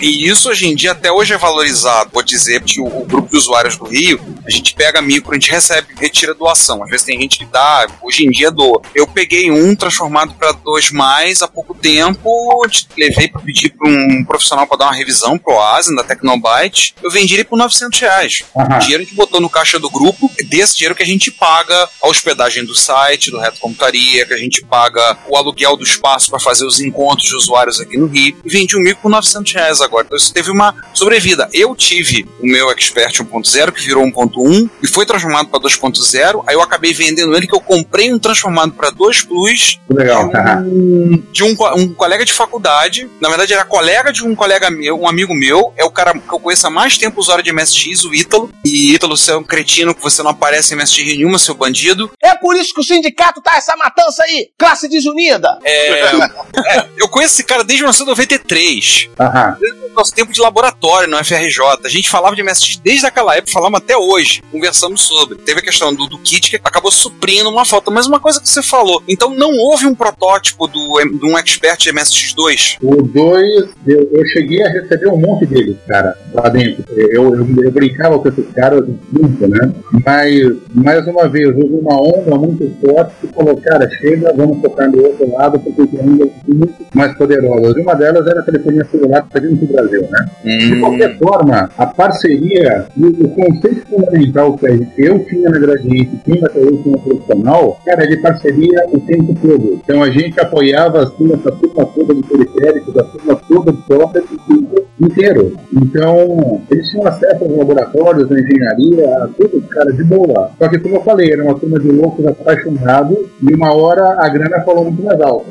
[0.00, 2.10] E isso hoje em dia até hoje é valorizado.
[2.12, 5.34] Vou dizer que o, o grupo de usuários do Rio, a gente pega micro, a
[5.34, 6.82] gente recebe, retira doação.
[6.82, 8.80] Às vezes tem gente que dá, hoje em dia doa.
[8.94, 9.74] Eu peguei um
[10.14, 12.64] transformado para 2 mais há pouco tempo,
[12.96, 16.94] levei para pedir para um profissional para dar uma revisão pro Asian da Tecnobyte.
[17.02, 18.44] Eu vendi ele por 900 reais.
[18.54, 21.88] O dinheiro que botou no caixa do grupo, é desse dinheiro que a gente paga
[22.00, 26.30] a hospedagem do site, do Reto Computaria, que a gente paga o aluguel do espaço
[26.30, 28.36] para fazer os encontros de usuários aqui no Rio.
[28.44, 30.04] E vendi um micro por 900 reais agora.
[30.06, 31.48] Então isso teve uma sobrevida.
[31.52, 36.44] Eu tive o meu Expert 1.0, que virou 1.1, e foi transformado para 2.0.
[36.46, 40.30] Aí eu acabei vendendo ele, que eu comprei um transformado para 2 Plus legal.
[40.64, 43.08] um- de um, um colega de faculdade.
[43.20, 45.72] Na verdade, era colega de um colega meu, um amigo meu.
[45.76, 48.50] É o cara que eu conheço há mais tempo usuário de MSX, o Ítalo.
[48.64, 52.10] E Ítalo, você é um cretino que você não aparece em MSX nenhuma, seu bandido.
[52.22, 55.58] É por isso que o sindicato tá essa matança aí, classe desunida.
[55.64, 56.00] É,
[56.78, 59.10] é, eu conheço esse cara desde 1993.
[59.18, 59.56] Aham.
[59.60, 61.60] Desde o nosso tempo de laboratório no FRJ.
[61.84, 64.42] A gente falava de MSX desde aquela época, falamos até hoje.
[64.50, 65.38] Conversamos sobre.
[65.38, 67.90] Teve a questão do, do kit que acabou suprindo uma falta.
[67.90, 69.02] Mas uma coisa que você falou.
[69.08, 72.78] Então não houve um protótipo do, de um expert de MSX2.
[72.82, 76.84] O 2, eu, eu cheguei a receber um monte deles, cara, lá dentro.
[76.96, 79.72] Eu, eu, eu brincava com esses caras muito, né?
[80.04, 84.88] Mas, mais uma vez, houve uma onda muito forte que falou, cara, chega, vamos tocar
[84.88, 87.76] do outro lado, porque tem ondas muito mais poderosas.
[87.76, 90.26] E uma delas era a telefonia celular que está vindo pro Brasil, né?
[90.44, 94.66] De qualquer forma, a parceria e o conceito fundamental que
[94.98, 99.34] eu tinha na Gradiente, tinha até hoje como profissional, cara, é de parceria o tempo
[99.40, 99.80] todo.
[99.84, 104.84] Então a gente apoiava assim, essa turma toda de periféricos, a turma toda de tempo
[105.00, 105.56] inteiro.
[105.72, 110.50] Então, eles tinham acesso aos laboratórios, à engenharia, a tudo, cara, de boa.
[110.58, 114.28] Só que, como eu falei, era uma turma de loucos apaixonados e uma hora a
[114.28, 115.46] grana falou muito mais alto.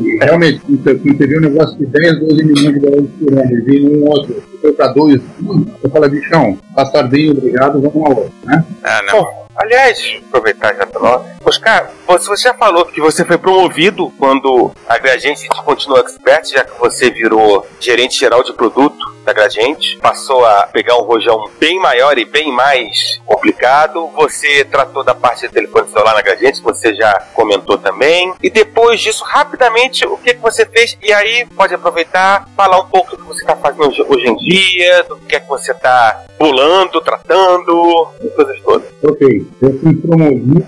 [0.00, 3.52] E, Realmente, quando você vê um negócio de 10, 12 milhões de dólares por ano
[3.52, 8.16] e vem um outro, foi para dois, você fala, bichão, passar bem, obrigado, vamos ao
[8.16, 8.64] outro, né?
[8.84, 9.12] É, né?
[9.12, 14.98] Bom, aliás, aproveitar já pelo Oscar, você, já falou que você foi promovido quando a
[14.98, 20.68] Gradiente continuou expert, já que você virou gerente geral de produto da Gradiente, passou a
[20.68, 24.08] pegar um rojão bem maior e bem mais complicado.
[24.14, 28.32] Você tratou da parte de telefone celular na Gradiente, que você já comentou também.
[28.40, 30.96] E depois disso, rapidamente, o que, que você fez?
[31.02, 35.02] E aí, pode aproveitar, falar um pouco do que você está fazendo hoje, em dia,
[35.02, 38.88] do que é que você está pulando, tratando, e coisas todas.
[39.02, 40.64] Ok, eu fui promovido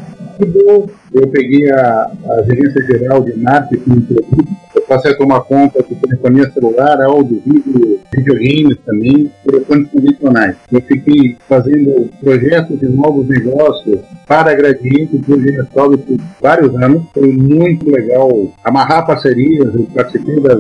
[1.12, 3.32] eu peguei a, a gerência geral de
[3.78, 10.56] produto, eu passei a tomar conta de telefonia celular, áudio, vídeo, videogames também, telefones convencionais.
[10.70, 17.02] Eu fiquei fazendo projetos de novos negócios para Gradiente do Ginestrol por vários anos.
[17.14, 18.30] Foi muito legal
[18.62, 20.58] amarrar parcerias, eu participei das,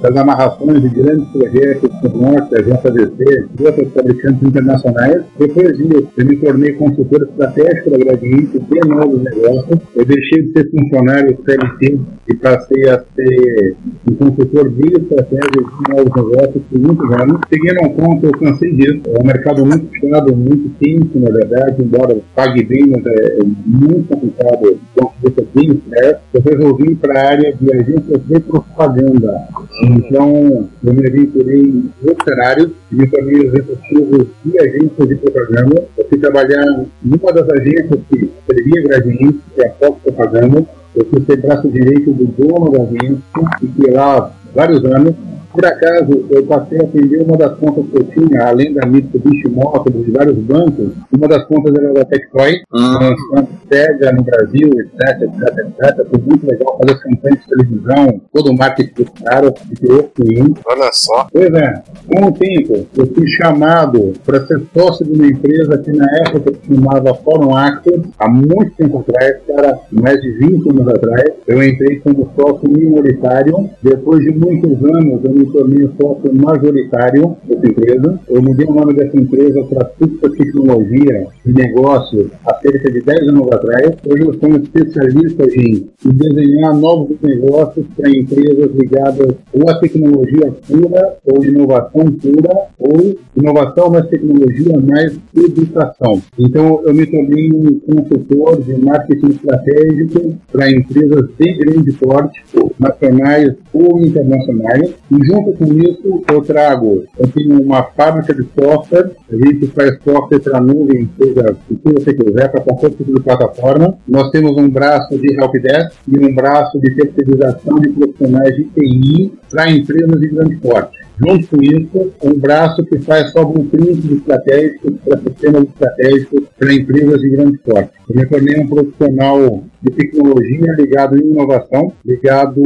[0.00, 5.22] das amarrações de grandes projetos com o Norte, a e outros fabricantes internacionais.
[5.38, 9.75] Depois disso, eu me tornei consultor estratégico da Gradiente de novos negócios.
[9.94, 13.76] Eu deixei de ser funcionário CLT e passei a ser
[14.08, 17.40] um consultor de estratégia de novos negócios por muitos anos.
[17.48, 19.02] Cheguei num ponto, eu cansei disso.
[19.06, 23.44] É um mercado muito puxado, muito quente, na verdade, embora pague bem, mas é, é
[23.66, 26.20] muito complicado conseguir bem certo.
[26.34, 29.48] Eu resolvi ir para a área de agências de propaganda.
[29.82, 35.84] Então, eu me aventurei em operários e me tornei executivo de agências de propaganda.
[35.96, 40.64] Eu fui trabalhar numa das agências que servia Gradiente, que é a Fox Propaganda.
[40.94, 43.22] Eu fui ser braço direito do dono da agência
[43.62, 45.14] e fiquei lá vários anos.
[45.56, 49.48] Por acaso, eu passei a atender uma das contas que eu tinha, além da Mitsubishi
[49.48, 55.22] Motors, de vários bancos, uma das contas era da Tectoy, lançando SEGA no Brasil, etc,
[55.22, 56.06] etc, etc.
[56.10, 60.60] Foi muito legal fazer as campanhas de televisão, todo o marketing dos caras, criou cliente.
[60.66, 61.26] Olha só.
[61.32, 65.90] Pois é, com o tempo, eu fui chamado para ser sócio de uma empresa que
[65.92, 70.88] na época se chamava Forum Actor, há muito tempo atrás, cara, mais de 20 anos
[70.88, 71.30] atrás.
[71.46, 73.70] Eu entrei como sócio minoritário.
[73.82, 78.20] Depois de muitos anos, eu me tornei sócio majoritário dessa empresa.
[78.28, 83.28] Eu mudei o nome dessa empresa para Super Tecnologia e Negócios há cerca de 10
[83.28, 83.96] anos atrás.
[84.06, 90.54] Hoje eu sou um especialista em desenhar novos negócios para empresas ligadas ou à tecnologia
[90.66, 96.22] pura, ou inovação pura, ou inovação mais tecnologia mais educação.
[96.38, 102.42] Então eu me tornei um consultor de marketing estratégico para empresas de grande porte,
[102.78, 104.94] nacionais ou internacionais.
[105.10, 109.98] E junto com isso eu trago, eu tenho uma fábrica de software, a gente faz
[110.02, 113.98] software para nuvem, seja o que você quiser, para qualquer tipo de plataforma.
[114.08, 119.32] Nós temos um braço de helpdesk e um braço de terceirização de profissionais de TI
[119.50, 121.05] para empresas de grande porte.
[121.18, 127.20] Junto com isso, um braço que faz só blueprints estratégicos para sistemas estratégicos para empresas
[127.20, 127.90] de grande porte.
[128.08, 132.62] Eu me tornei um profissional de tecnologia ligado em inovação, ligado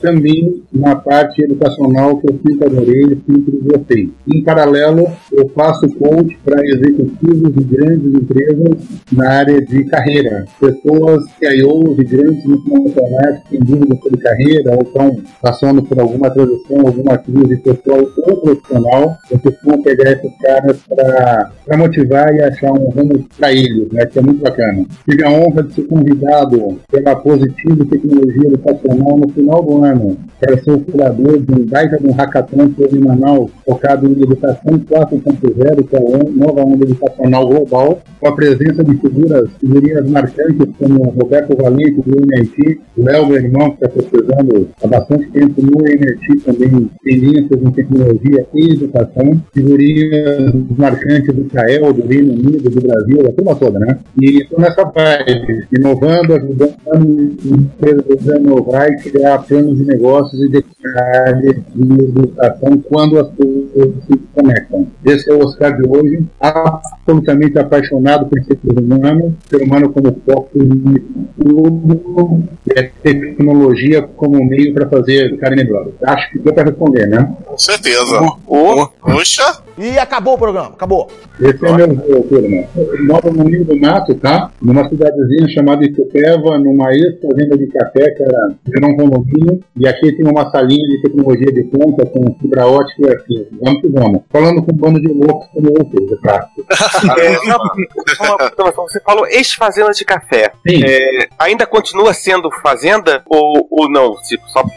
[0.00, 4.10] também na parte educacional que eu sempre adorei e sempre gostei.
[4.32, 10.44] Em paralelo, eu faço coach para executivos de grandes empresas na área de carreira.
[10.58, 16.30] Pessoas CIOs de grandes multinacionais que têm dúvidas sobre carreira ou estão passando por alguma
[16.30, 22.72] transição, alguma crise pessoal ou profissional, eu costumo pegar esses caras para motivar e achar
[22.72, 24.84] um rumo para eles, né, que é muito bacana.
[25.08, 30.58] Tive a honra de ser convidado pela Positivo Tecnologia Educacional no final do ano para
[30.58, 35.88] ser o curador de um baita de um hackathon em Manaus, focado em educação 4.0,
[35.88, 41.10] que é a nova onda educacional global, com a presença de figuras, figurinhas marcantes como
[41.10, 46.40] Roberto Valente do MIT, Léo, meu irmão, que está pesquisando há bastante tempo no MIT
[46.44, 53.26] também, tendências em tecnologia e educação, figurinhas marcantes do Israel, do Reino Unido, do Brasil,
[53.26, 53.98] a turma toda, né?
[54.20, 60.48] E estou nessa vibe, inovando, ajudando empresas a inovar e criar planos de negócios e
[60.48, 64.86] detalhes de educação quando as pessoas se conectam.
[65.04, 70.50] Esse é o Oscar de hoje, absolutamente apaixonado por ser humano, ser humano como foco
[70.54, 70.94] em
[71.38, 72.42] tudo,
[72.76, 75.88] e a tecnologia como meio para fazer carne melhor.
[76.04, 77.34] Acho que deu para responder, né?
[77.44, 78.20] Com certeza.
[78.46, 79.64] Oh, Puxa!
[79.78, 81.10] E acabou o programa, acabou.
[81.38, 82.64] Esse é meu meu turma.
[83.06, 84.50] Moro no meio do mato, tá?
[84.60, 90.12] Numa cidadezinha chamada Itupeva, numa ex-fazenda de café, que era, era um condomínio, e aqui
[90.16, 93.46] tem uma salinha de tecnologia de ponta com fibra ótica e assim.
[93.62, 94.22] Vamos que vamos.
[94.30, 96.46] Falando com um bando de loucos como vocês, é claro.
[97.20, 98.88] É, uma- uma observação.
[98.88, 100.52] você falou ex-fazenda de café.
[100.66, 100.82] Sim.
[100.84, 104.14] É, ainda continua sendo fazenda ou, ou não?
[104.22, 104.68] Tipo, só um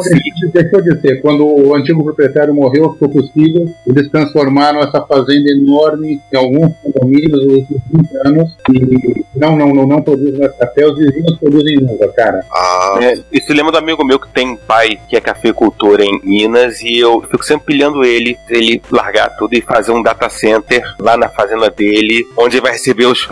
[0.00, 0.50] sítio?
[0.52, 1.20] deixa- Deixou de ser.
[1.22, 7.44] Quando o antigo proprietário morreu, ficou filhos, eles transformaram essa fazenda enorme em alguns condomínios
[7.46, 11.78] nos últimos 20 anos e não, não, não, não produz mais café, os vizinhos produzem
[11.82, 12.40] uva, cara.
[12.52, 16.80] Ah, É, isso lembra do amigo meu que tem pai que é cafeicultor em Minas
[16.80, 21.16] e eu fico sempre pilhando ele, ele largar tudo e fazer um data center lá
[21.16, 23.24] na fazenda dele, onde ele vai receber os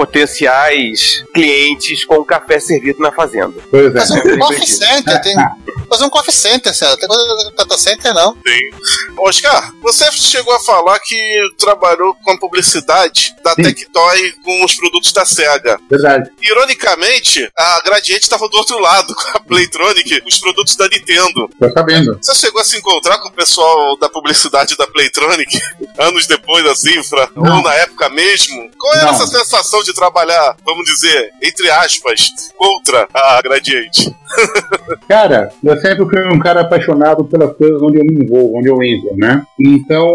[0.44, 3.52] potenciais clientes com o café servido na fazenda.
[3.74, 4.14] Pois Mas é.
[4.14, 5.34] um off center tem,
[5.88, 7.00] fazer um coffee center, certo?
[7.00, 8.34] Tem coisa do data center, não.
[8.34, 9.14] Sim.
[9.18, 15.12] Oscar, você chegou a falar que trabalhou com a publicidade da Tectoy com os produtos
[15.12, 15.80] da SEGA.
[15.90, 16.30] Verdade.
[16.40, 21.50] Ironicamente, a Gradiente estava do outro lado, com a Playtronic, os produtos da Nintendo.
[21.58, 22.16] Tô sabendo.
[22.22, 25.60] Você chegou a se encontrar com o pessoal da publicidade da Playtronic
[25.98, 27.28] anos depois da cifra?
[27.34, 27.56] Não.
[27.56, 28.70] Ou na época mesmo?
[28.78, 29.14] Qual era Não.
[29.14, 33.63] essa sensação de trabalhar, vamos dizer, entre aspas, contra a Gradiente?
[35.08, 38.82] Cara, eu sempre fui um cara apaixonado pelas coisas onde eu me envolvo, onde eu
[38.82, 39.42] entro, né?
[39.58, 40.06] Então,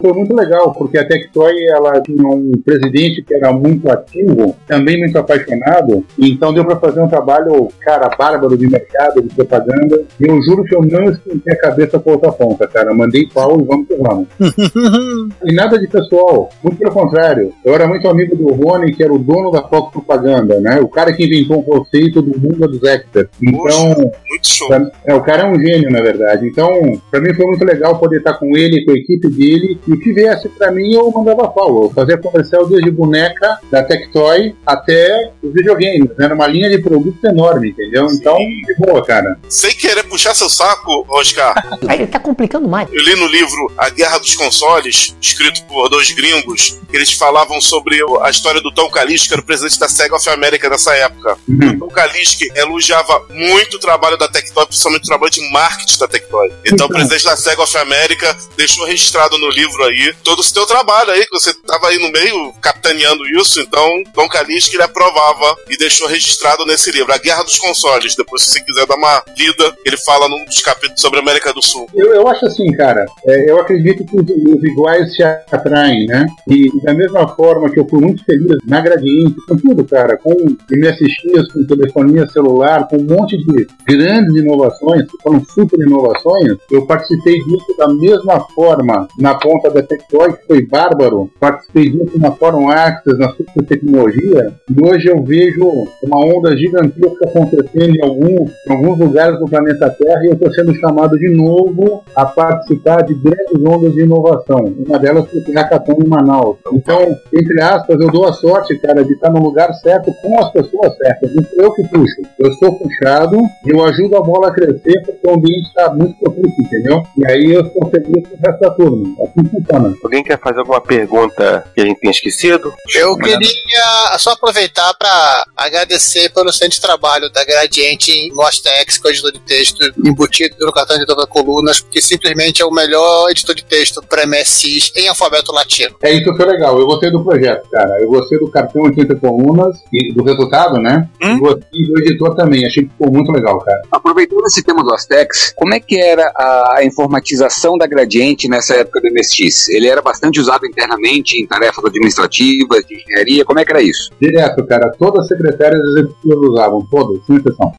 [0.00, 4.98] foi muito legal, porque a Tectoy, ela tinha um presidente que era muito ativo, também
[4.98, 10.28] muito apaixonado, então deu pra fazer um trabalho, cara, bárbaro de mercado, de propaganda, e
[10.28, 12.94] eu juro que eu não esquentei a cabeça com outra ponta, cara.
[12.94, 14.26] Mandei pau e vamos que vamos.
[15.44, 17.52] E nada de pessoal, muito pelo contrário.
[17.64, 20.80] Eu era muito amigo do Rony, que era o dono da Fox Propaganda, né?
[20.80, 23.30] O cara que inventou o conceito do mundo dos experts.
[23.42, 23.88] Então,
[24.28, 24.68] Muito show.
[24.68, 26.46] pra- é, o cara é um gênio, na verdade.
[26.46, 29.92] Então, pra mim foi muito legal poder estar com ele, com a equipe dele, e
[29.92, 31.84] o que viesse pra mim eu mandava pau.
[31.84, 36.10] Eu fazia comercial desde boneca, da Tectoy, até os videogames.
[36.18, 38.06] Era uma linha de produtos enorme, entendeu?
[38.10, 39.38] Então, de boa, cara.
[39.48, 41.54] Sem querer puxar seu saco, Oscar,
[41.88, 42.88] Aí ele tá complicando mais.
[42.92, 47.60] eu li no livro A Guerra dos Consoles, escrito por dois gringos, que eles falavam
[47.60, 50.94] sobre a história do Tom Kalinske, que era o presidente da Sega of America nessa
[50.94, 51.36] época.
[51.48, 56.08] O Tom Kalinske elogiava muito o trabalho da Tectoy, principalmente o trabalho de marketing da
[56.08, 56.52] Tectoy.
[56.64, 60.66] Então, o presidente da Sega of America deixou registrado no livro aí todo o seu
[60.66, 63.60] trabalho aí, que você estava aí no meio capitaneando isso.
[63.60, 68.16] Então, Tom Kalinske ele aprovava e deixou registrado nesse livro, A Guerra dos Consoles.
[68.16, 71.52] Depois, se você quiser dar uma lida, ele fala num dos capítulos sobre a América
[71.52, 71.88] do Sul.
[71.94, 76.26] Eu, eu acho assim, cara, é, eu acredito que os, os iguais se atraem, né?
[76.48, 80.32] E da mesma forma que eu fui muito feliz na Gradiente, com tudo, cara, com
[80.32, 82.55] MSX, com telefonia celular,
[82.88, 88.40] com um monte de grandes inovações, que foram super inovações, eu participei disso da mesma
[88.54, 93.64] forma na ponta da Tectoy, que foi bárbaro, participei disso na Forum Access, na super
[93.66, 95.64] tecnologia, e hoje eu vejo
[96.02, 100.52] uma onda gigantesca acontecendo em alguns, em alguns lugares do planeta Terra e eu estou
[100.52, 104.74] sendo chamado de novo a participar de grandes ondas de inovação.
[104.86, 106.56] Uma delas foi o Hackathon em Manaus.
[106.72, 110.50] Então, entre aspas, eu dou a sorte, cara, de estar no lugar certo com as
[110.52, 111.30] pessoas certas.
[111.56, 112.22] Eu que puxo.
[112.38, 116.18] Eu sou puxado e eu ajudo a bola a crescer porque o ambiente está muito
[116.18, 117.02] propício, entendeu?
[117.16, 119.14] E aí eu com o resto da turma.
[119.22, 119.94] Assim funciona.
[120.02, 122.72] Alguém quer fazer alguma pergunta que a gente tenha esquecido?
[122.94, 129.10] Eu queria só aproveitar para agradecer pelo excelente trabalho da Gradiente em Mostex, com o
[129.10, 133.54] editor de texto embutido no cartão de todas colunas, porque simplesmente é o melhor editor
[133.54, 135.96] de texto para MSX em alfabeto latino.
[136.02, 136.78] É isso que foi legal.
[136.78, 137.90] Eu gostei do projeto, cara.
[138.00, 141.08] Eu gostei do cartão 80 colunas e do resultado, né?
[141.20, 142.64] E gostei do editor também.
[142.66, 143.82] Achei que ficou muito legal, cara.
[143.90, 149.00] Aproveitando esse tema do Astex, como é que era a informatização da Gradiente nessa época
[149.00, 149.68] do MSX?
[149.68, 154.10] Ele era bastante usado internamente em tarefas administrativas, de engenharia, como é que era isso?
[154.20, 154.92] Direto, cara.
[154.98, 157.72] Todas as secretárias executivas usavam, todas, sem exceção.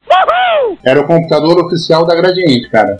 [0.84, 2.98] Era o computador oficial da Gradiente, cara.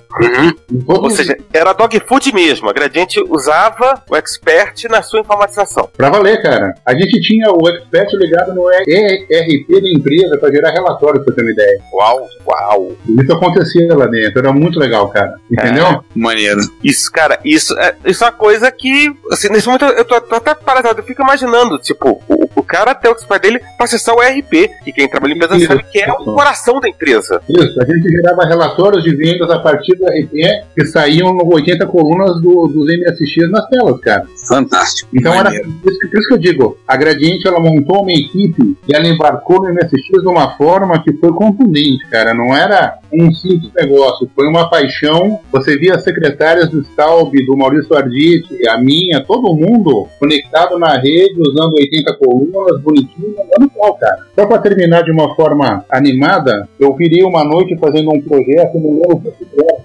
[0.87, 2.69] Todos Ou seja, era dogfood mesmo.
[2.69, 5.89] A Gradiente usava o expert na sua informatização.
[5.97, 6.75] Pra valer, cara.
[6.85, 11.45] A gente tinha o expert ligado no ERP da empresa pra gerar relatório, pra ter
[11.49, 11.81] uma ideia.
[11.93, 12.93] Uau, uau.
[13.07, 15.35] Isso acontecia lá dentro, era muito legal, cara.
[15.51, 16.05] Entendeu?
[16.15, 16.61] Maneiro.
[16.83, 20.37] Isso, cara, isso é, isso é uma coisa que, assim, nesse momento eu tô, tô
[20.37, 21.01] até paralisado.
[21.01, 24.71] Eu fico imaginando, tipo, o, o cara ter o expert dele pra acessar o ERP.
[24.87, 25.67] E quem trabalha em empresa Isso.
[25.67, 27.41] sabe que é o coração da empresa.
[27.49, 30.33] Isso, a gente gerava relatórios de vendas a partir do RP
[30.77, 34.25] que saíam no 80 colunas do, dos MSX nas telas, cara.
[34.49, 35.09] Fantástico.
[35.15, 38.77] Então era isso, que- por isso que eu digo, a Gradiente ela montou uma equipe
[38.89, 42.33] e ela embarcou no MSX de uma forma que foi contundente, cara.
[42.35, 45.41] Não era um simples negócio, foi uma paixão.
[45.53, 50.97] Você via as secretárias do Staub, do Maurício Arditi, a minha, todo mundo conectado na
[50.99, 54.19] rede, usando 80 colunas, bonitinho, andando pau, cara.
[54.35, 58.93] Só para terminar de uma forma animada, eu virei uma noite fazendo um projeto no
[58.93, 59.23] meu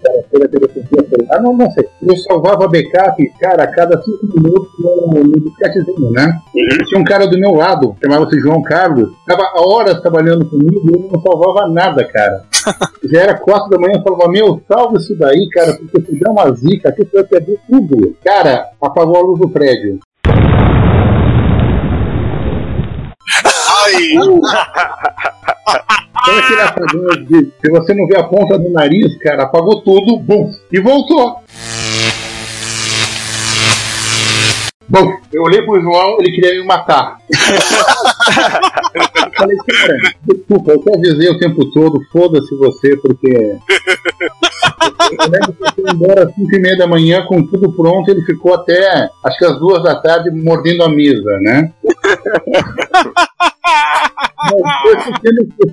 [0.03, 1.87] cara, pela telefonia celular, não, não sei.
[2.01, 6.39] Eu salvava backup, cara, a cada cinco minutos no, disquetezinho, né?
[6.87, 10.97] Tinha um cara do meu lado, chamava-se João Carlos, estava há horas trabalhando comigo e
[10.97, 12.43] ele não salvava nada, cara.
[13.15, 16.51] Era quatro da manhã, eu falava, meu, salva isso daí, cara, porque se der uma
[16.51, 18.17] zica aqui, você vai perder tudo.
[18.25, 19.99] Cara, apagou a luz do prédio.
[23.85, 24.13] Ai!
[26.25, 30.17] Sabe aquele apagão de, se você não vê a ponta do nariz, cara, apagou tudo,
[30.17, 31.43] bum, e voltou.
[34.89, 37.17] Bom, eu olhei pro João, ele queria me matar.
[38.93, 43.57] eu falei, cara, desculpa, eu te avisei o tempo todo, foda-se você, porque.
[44.83, 48.09] Eu lembro que eu fui embora às 5 e meia da manhã com tudo pronto,
[48.09, 51.71] ele ficou até acho que às duas da tarde mordendo a mesa, né?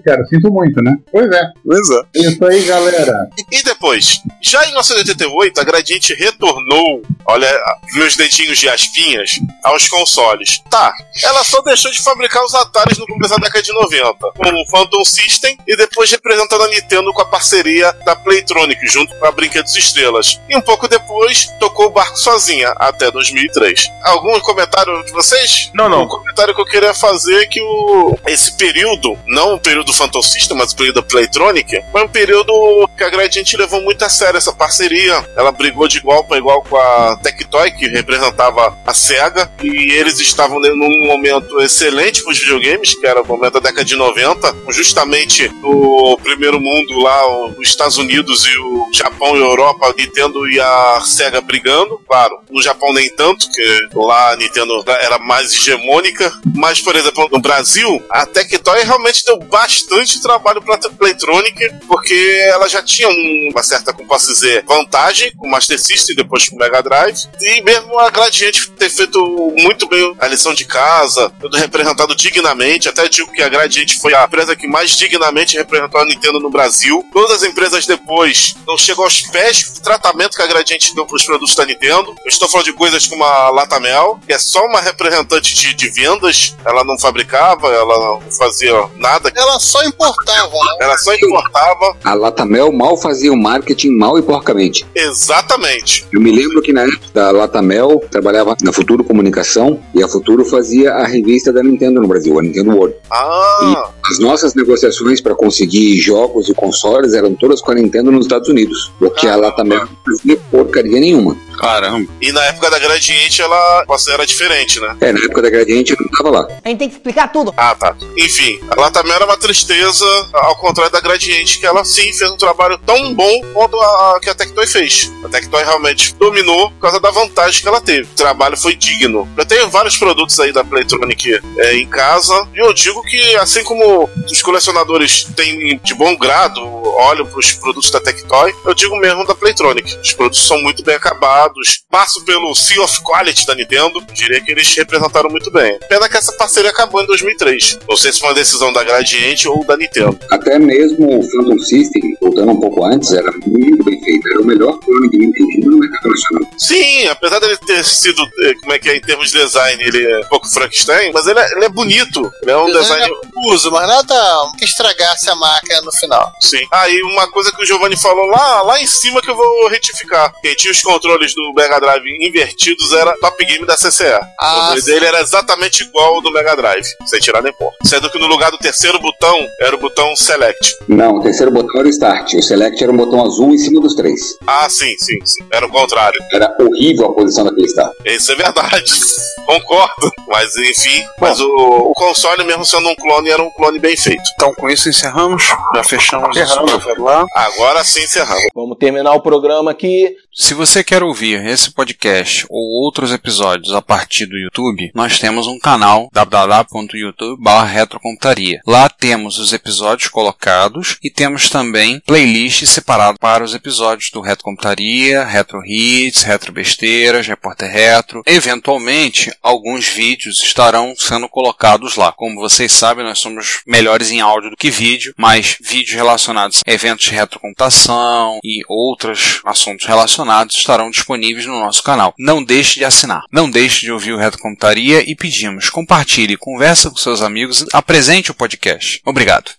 [0.04, 0.96] Cara, sinto muito, né?
[1.10, 1.42] Pois é.
[1.64, 2.02] Pois é.
[2.14, 3.12] Isso aí, galera.
[3.36, 4.20] E, e depois?
[4.40, 7.48] Já em 1988, a Gradiente retornou, olha,
[7.94, 9.32] meus dedinhos de aspinhas,
[9.64, 10.62] aos consoles.
[10.70, 10.92] Tá,
[11.24, 14.66] ela só deixou de fabricar os Ataris no começo da década de 90, com o
[14.70, 19.32] Phantom System e depois representando a Nintendo com a parceria da Playtronic, junto com a
[19.32, 20.40] Brinquedos Estrelas.
[20.48, 23.88] E um pouco depois, tocou o barco sozinha, até 2003.
[24.04, 25.70] Algum comentário de vocês?
[25.74, 26.02] Não, não.
[26.04, 27.79] O comentário que eu queria fazer é que o,
[28.26, 30.20] esse período, não o período Phantom
[30.54, 34.38] mas o período da Playtronic, foi um período que a Gradiente levou muito a sério
[34.38, 35.24] essa parceria.
[35.36, 40.18] Ela brigou de igual para igual com a Tectoy, que representava a SEGA, e eles
[40.20, 44.56] estavam num momento excelente para os videogames, que era o momento da década de 90,
[44.68, 49.94] justamente no primeiro mundo lá, os Estados Unidos e o Japão e a Europa, a
[49.94, 52.00] Nintendo e a SEGA brigando.
[52.08, 57.28] Claro, no Japão nem tanto, que lá a Nintendo era mais hegemônica, mas, por exemplo,
[57.30, 57.69] no Brasil,
[58.10, 62.14] a Tectoy realmente deu bastante trabalho para a Playtronic, porque
[62.48, 66.56] ela já tinha uma certa, como posso dizer, vantagem com o Master System, depois com
[66.56, 69.20] o Mega Drive, e mesmo a Gradiente ter feito
[69.58, 74.14] muito bem a lição de casa, tudo representado dignamente, até digo que a Gradiente foi
[74.14, 77.04] a empresa que mais dignamente representou a Nintendo no Brasil.
[77.12, 81.16] Todas as empresas depois não chegam aos pés do tratamento que a Gradiente deu para
[81.16, 82.16] os produtos da Nintendo.
[82.24, 85.88] Eu estou falando de coisas como a Latamel, que é só uma representante de, de
[85.90, 89.30] vendas, ela não fabricava, ela não fazia nada.
[89.34, 90.76] Ela só importava, né?
[90.80, 91.96] Ela só importava.
[92.04, 94.86] A Latamel mal fazia o marketing mal e porcamente.
[94.94, 96.06] Exatamente.
[96.12, 100.44] Eu me lembro que na época da Latamel trabalhava na Futuro Comunicação e a Futuro
[100.44, 102.94] fazia a revista da Nintendo no Brasil, a Nintendo World.
[103.10, 108.26] Ah, As nossas negociações para conseguir jogos e consoles eram todas com a Nintendo nos
[108.26, 111.36] Estados Unidos, porque a Latamel não fazia porcaria nenhuma.
[111.58, 112.08] Caramba.
[112.22, 114.96] e na época da Gradiente ela era diferente, né?
[115.02, 116.48] É, na época da Gradiente eu não tava lá.
[116.64, 117.49] A gente tem que explicar tudo.
[117.56, 117.96] Ah, tá.
[118.16, 122.36] Enfim, a Latamel era uma tristeza, ao contrário da Gradiente, que ela sim fez um
[122.36, 125.10] trabalho tão bom quanto a, a que a Tectoy fez.
[125.24, 128.02] A Tectoy realmente dominou por causa da vantagem que ela teve.
[128.02, 129.28] O trabalho foi digno.
[129.36, 133.62] Eu tenho vários produtos aí da Playtronic é, em casa, e eu digo que, assim
[133.64, 136.60] como os colecionadores têm de bom grado,
[136.96, 139.98] olham para os produtos da Tectoy, eu digo mesmo da Playtronic.
[139.98, 144.50] Os produtos são muito bem acabados, passo pelo Seal of Quality da Nintendo, diria que
[144.50, 145.78] eles representaram muito bem.
[145.88, 147.06] Pena que essa parceria acabou em
[147.40, 147.78] 2003.
[147.88, 150.18] Não sei se foi uma decisão da Gradiente ou da Nintendo.
[150.30, 154.28] Até mesmo o Phantom System, voltando um pouco antes, era muito bem feito.
[154.28, 156.50] Era o melhor clone de Nintendo no mercado nacional.
[156.58, 160.06] Sim, apesar dele ter sido, eh, como é que é, em termos de design, ele
[160.06, 162.30] é um pouco Frankenstein, mas ele é, ele é bonito.
[162.42, 163.10] Ele é um design.
[163.46, 166.30] uso, mas nada que estragasse a máquina no final.
[166.40, 166.66] Sim.
[166.72, 169.68] Ah, e uma coisa que o Giovanni falou lá, lá em cima que eu vou
[169.68, 170.32] retificar.
[170.42, 174.20] Quem tinha os controles do Mega Drive invertidos era Top Game da CCE.
[174.38, 177.52] Ah, o dele era exatamente igual ao do Mega Drive, sem tirar nem.
[177.84, 180.76] Sendo que no lugar do terceiro botão era o botão Select.
[180.88, 182.34] Não, o terceiro botão era o Start.
[182.34, 184.20] O Select era um botão azul em cima dos três.
[184.46, 185.44] Ah, sim, sim, sim.
[185.52, 186.20] Era o contrário.
[186.32, 187.92] Era horrível a posição daquele Start.
[188.04, 188.92] Isso é verdade.
[189.46, 190.12] Concordo.
[190.28, 194.22] Mas enfim, mas o, o console, mesmo sendo um clone, era um clone bem feito.
[194.34, 195.42] Então com isso encerramos.
[195.74, 196.98] Já fechamos Encerramos.
[196.98, 197.26] lá.
[197.34, 198.44] Agora sim encerramos.
[198.54, 200.14] Vamos terminar o programa aqui.
[200.32, 205.48] Se você quer ouvir esse podcast ou outros episódios a partir do YouTube, nós temos
[205.48, 208.60] um canal www.youtube.com.retrocomputaria.
[208.64, 214.44] Lá temos os episódios colocados e temos também playlists separadas para os episódios do Retro
[214.44, 218.22] Computaria, Retro Hits, Retro Besteiras, Repórter Retro.
[218.24, 222.12] Eventualmente, alguns vídeos estarão sendo colocados lá.
[222.12, 226.72] Como vocês sabem, nós somos melhores em áudio do que vídeo, mas vídeos relacionados a
[226.72, 230.19] eventos de retrocomputação e outros assuntos relacionados
[230.56, 232.14] estarão disponíveis no nosso canal.
[232.18, 233.22] Não deixe de assinar.
[233.30, 238.34] Não deixe de ouvir o Retrocomputaria e pedimos, compartilhe, conversa com seus amigos, apresente o
[238.34, 239.00] podcast.
[239.04, 239.52] Obrigado.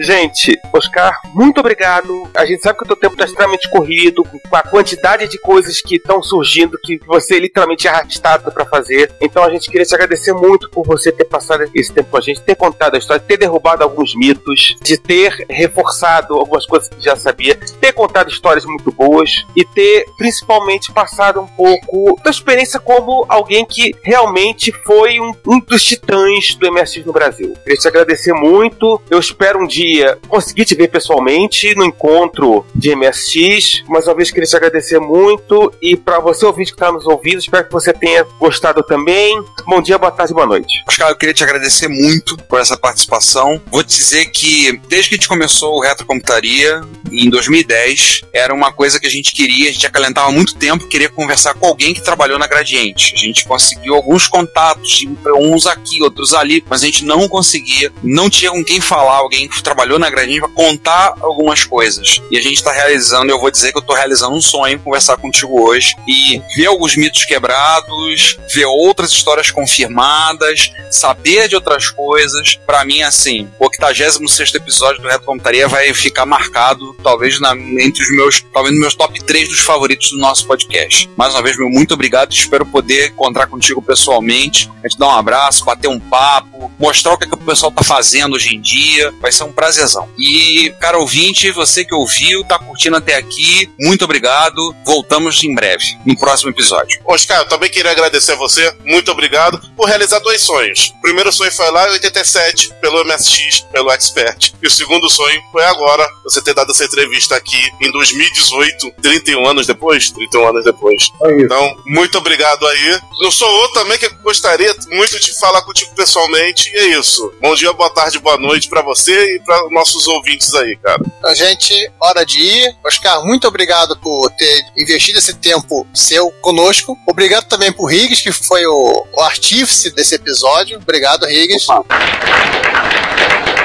[0.00, 2.28] Gente, Oscar, muito obrigado.
[2.34, 5.80] A gente sabe que o teu tempo está extremamente corrido, com a quantidade de coisas
[5.80, 9.12] que estão surgindo que você literalmente é arrastado para fazer.
[9.20, 12.20] Então a gente queria te agradecer muito por você ter passado esse tempo com a
[12.20, 17.02] gente, ter contado a história, ter derrubado alguns mitos, de ter reforçado algumas coisas que
[17.02, 22.80] já sabia, ter contado histórias muito boas e ter principalmente passado um pouco da experiência
[22.80, 27.54] como alguém que realmente foi um, um dos titãs do MSX no Brasil.
[27.62, 29.00] Queria te agradecer muito.
[29.10, 33.84] Eu espero um dia dia conseguir te ver pessoalmente no encontro de MSX.
[33.88, 37.38] Mais uma vez queria te agradecer muito e para você ouvinte que está nos ouvindo,
[37.38, 39.42] espero que você tenha gostado também.
[39.66, 40.82] Bom dia, boa tarde, boa noite.
[40.88, 43.60] Oscar, eu queria te agradecer muito por essa participação.
[43.70, 46.80] Vou te dizer que desde que a gente começou o Retrocomputaria,
[47.12, 51.08] em 2010, era uma coisa que a gente queria, a gente acalentava muito tempo, queria
[51.08, 53.14] conversar com alguém que trabalhou na Gradiente.
[53.14, 55.04] A gente conseguiu alguns contatos,
[55.36, 59.48] uns aqui, outros ali, mas a gente não conseguia, não tinha com quem falar, alguém
[59.48, 62.20] que trabalhou na Gradiente para contar algumas coisas.
[62.30, 65.16] E a gente está realizando, eu vou dizer que eu estou realizando um sonho, conversar
[65.16, 72.58] contigo hoje e ver alguns mitos quebrados, ver outras histórias confirmadas, saber de outras coisas.
[72.66, 78.02] Para mim, assim, o 86 episódio do Reto Computaria vai ficar marcado, talvez na, entre
[78.02, 81.10] os meus, talvez nos meus top 3 dos favoritos do nosso podcast.
[81.16, 82.32] Mais uma vez, meu muito obrigado.
[82.32, 87.18] Espero poder encontrar contigo pessoalmente, a gente dar um abraço, bater um papo, mostrar o
[87.18, 89.12] que, é que o pessoal tá fazendo hoje em dia.
[89.20, 90.08] Vai ser um prazerzão.
[90.18, 94.74] E, cara ouvinte, você que ouviu, tá curtindo até aqui, muito obrigado.
[94.84, 97.00] Voltamos em breve, no próximo episódio.
[97.04, 100.92] Oscar, eu também queria agradecer a você, muito obrigado, por realizar dois sonhos.
[100.98, 104.52] O primeiro sonho foi lá em 87, pelo MSX, pelo Expert.
[104.62, 109.46] E o segundo sonho foi agora, você ter dado essa entrevista aqui em 2018, 31
[109.46, 110.10] anos depois?
[110.10, 111.10] 31 anos depois.
[111.38, 113.00] Então, muito obrigado aí.
[113.20, 116.70] Eu sou outro também que gostaria muito de falar contigo pessoalmente.
[116.74, 117.32] E é isso.
[117.40, 121.02] Bom dia, boa tarde, boa noite para você e para nossos ouvintes aí, cara.
[121.24, 122.76] A gente, hora de ir.
[122.84, 126.98] Oscar, muito obrigado por ter investido esse tempo seu conosco.
[127.06, 130.78] Obrigado também pro Riggs, que foi o, o artífice desse episódio.
[130.78, 131.66] Obrigado, Riggs.
[131.68, 133.61] Eu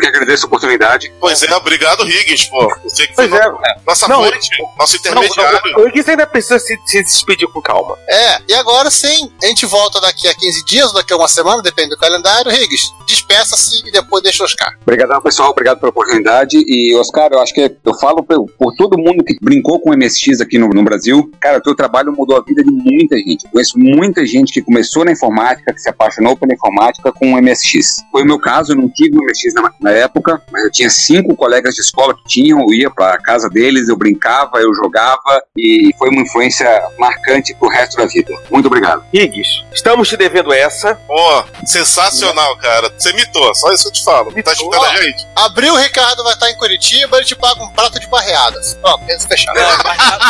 [0.00, 1.12] que agradeço a oportunidade.
[1.20, 2.68] Pois é, obrigado, Higgins, pô.
[2.84, 3.48] Você que foi Pois é.
[3.48, 4.48] no- nossa Não, fonte,
[4.78, 5.60] nosso intermediário.
[5.72, 7.96] Não, o Ignis ainda precisa se, se despedir com calma.
[8.08, 11.62] É, e agora sim, a gente volta daqui a 15 dias, daqui a uma semana,
[11.62, 12.50] depende do calendário.
[12.50, 14.74] Riggs, despeça-se e depois deixa o Oscar.
[14.82, 15.50] Obrigadão, pessoal.
[15.50, 16.56] Obrigado pela oportunidade.
[16.66, 19.96] E, Oscar, eu acho que eu falo por, por todo mundo que brincou com o
[19.96, 21.30] MSX aqui no, no Brasil.
[21.40, 23.44] Cara, o teu trabalho mudou a vida de muita gente.
[23.44, 27.42] Eu conheço muita gente que começou na informática, que se apaixonou pela informática com o
[27.42, 28.04] MSX.
[28.10, 30.90] Foi o meu caso, eu não tive o MSX na, na época, mas eu tinha
[30.90, 35.42] cinco colegas de escola que tinham, eu ia pra casa deles, eu brincava, eu jogava
[35.56, 36.68] e foi uma influência
[36.98, 38.32] marcante pro resto da vida.
[38.50, 39.04] Muito obrigado.
[39.12, 40.94] Riggs, estamos te devendo essa.
[41.06, 42.92] Pô, sensacional, cara.
[42.96, 44.32] Você mitou, só isso que eu te falo.
[44.42, 45.26] Tá escutando a gente?
[45.36, 48.74] Abril, o Ricardo vai estar em Curitiba, ele te paga um prato de barreadas.
[48.80, 49.58] Pronto, pensa fechado.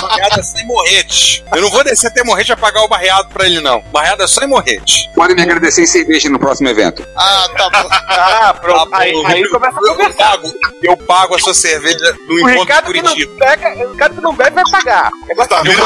[0.00, 1.44] Barreada sem morrete.
[1.54, 3.80] Eu não vou descer até morrete pra pagar o barreado pra ele, não.
[3.92, 5.10] Barreada só em morrete.
[5.14, 7.06] Podem me agradecer em cerveja no próximo evento.
[7.16, 7.88] Ah, tá bom.
[8.20, 8.94] Ah, pronto.
[8.94, 12.60] aí, aí começa a Eu pago, eu pago a sua cerveja no O encontro de
[12.60, 13.34] Ricardo que não Curitiba.
[13.38, 15.10] pega, o Ricardo que não bebe vai pagar.
[15.28, 15.82] É Tá vendo?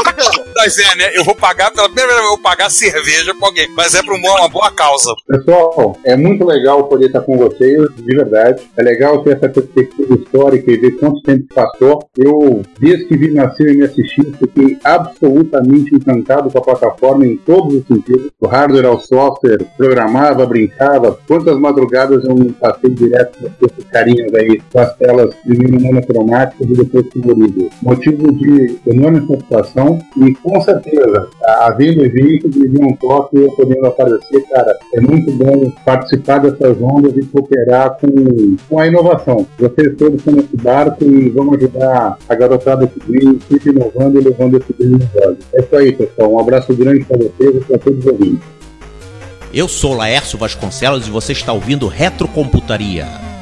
[0.56, 1.10] Mas é, né?
[1.14, 3.68] Eu vou pagar, pela primeira vez eu vou pagar cerveja pra alguém.
[3.74, 5.10] Mas é pra uma, uma boa causa.
[5.26, 8.62] Pessoal, é muito legal poder estar com vocês, de verdade.
[8.76, 12.08] É legal ter essa perspectiva histórica e ver quanto tempo passou.
[12.18, 17.36] Eu, desde que vi nascer e me assistir, fiquei absolutamente encantado com a plataforma em
[17.38, 18.30] todos os sentidos.
[18.40, 21.18] Do hardware ao software, programava, brincava.
[21.26, 26.68] Quantas madrugadas eu não passei direto com esses carinhas aí, com as telas primeiro monocromáticas
[26.68, 27.70] e depois coloridas.
[27.82, 31.28] Motivo de enorme satisfação e com certeza,
[31.60, 37.16] havendo evento, me um toque eu podendo aparecer, cara, é muito bom participar dessas ondas
[37.16, 39.46] e cooperar com, com a inovação.
[39.58, 44.24] Vocês todos estão nesse barco e vamos ajudar a garotada que vem, sempre inovando e
[44.24, 44.74] levando esse
[45.24, 45.38] olhos.
[45.54, 46.32] É isso aí, pessoal.
[46.32, 48.54] Um abraço grande para vocês e para todos os ouvintes.
[49.52, 53.33] Eu sou Laércio Vasconcelos e você está ouvindo Retrocomputaria.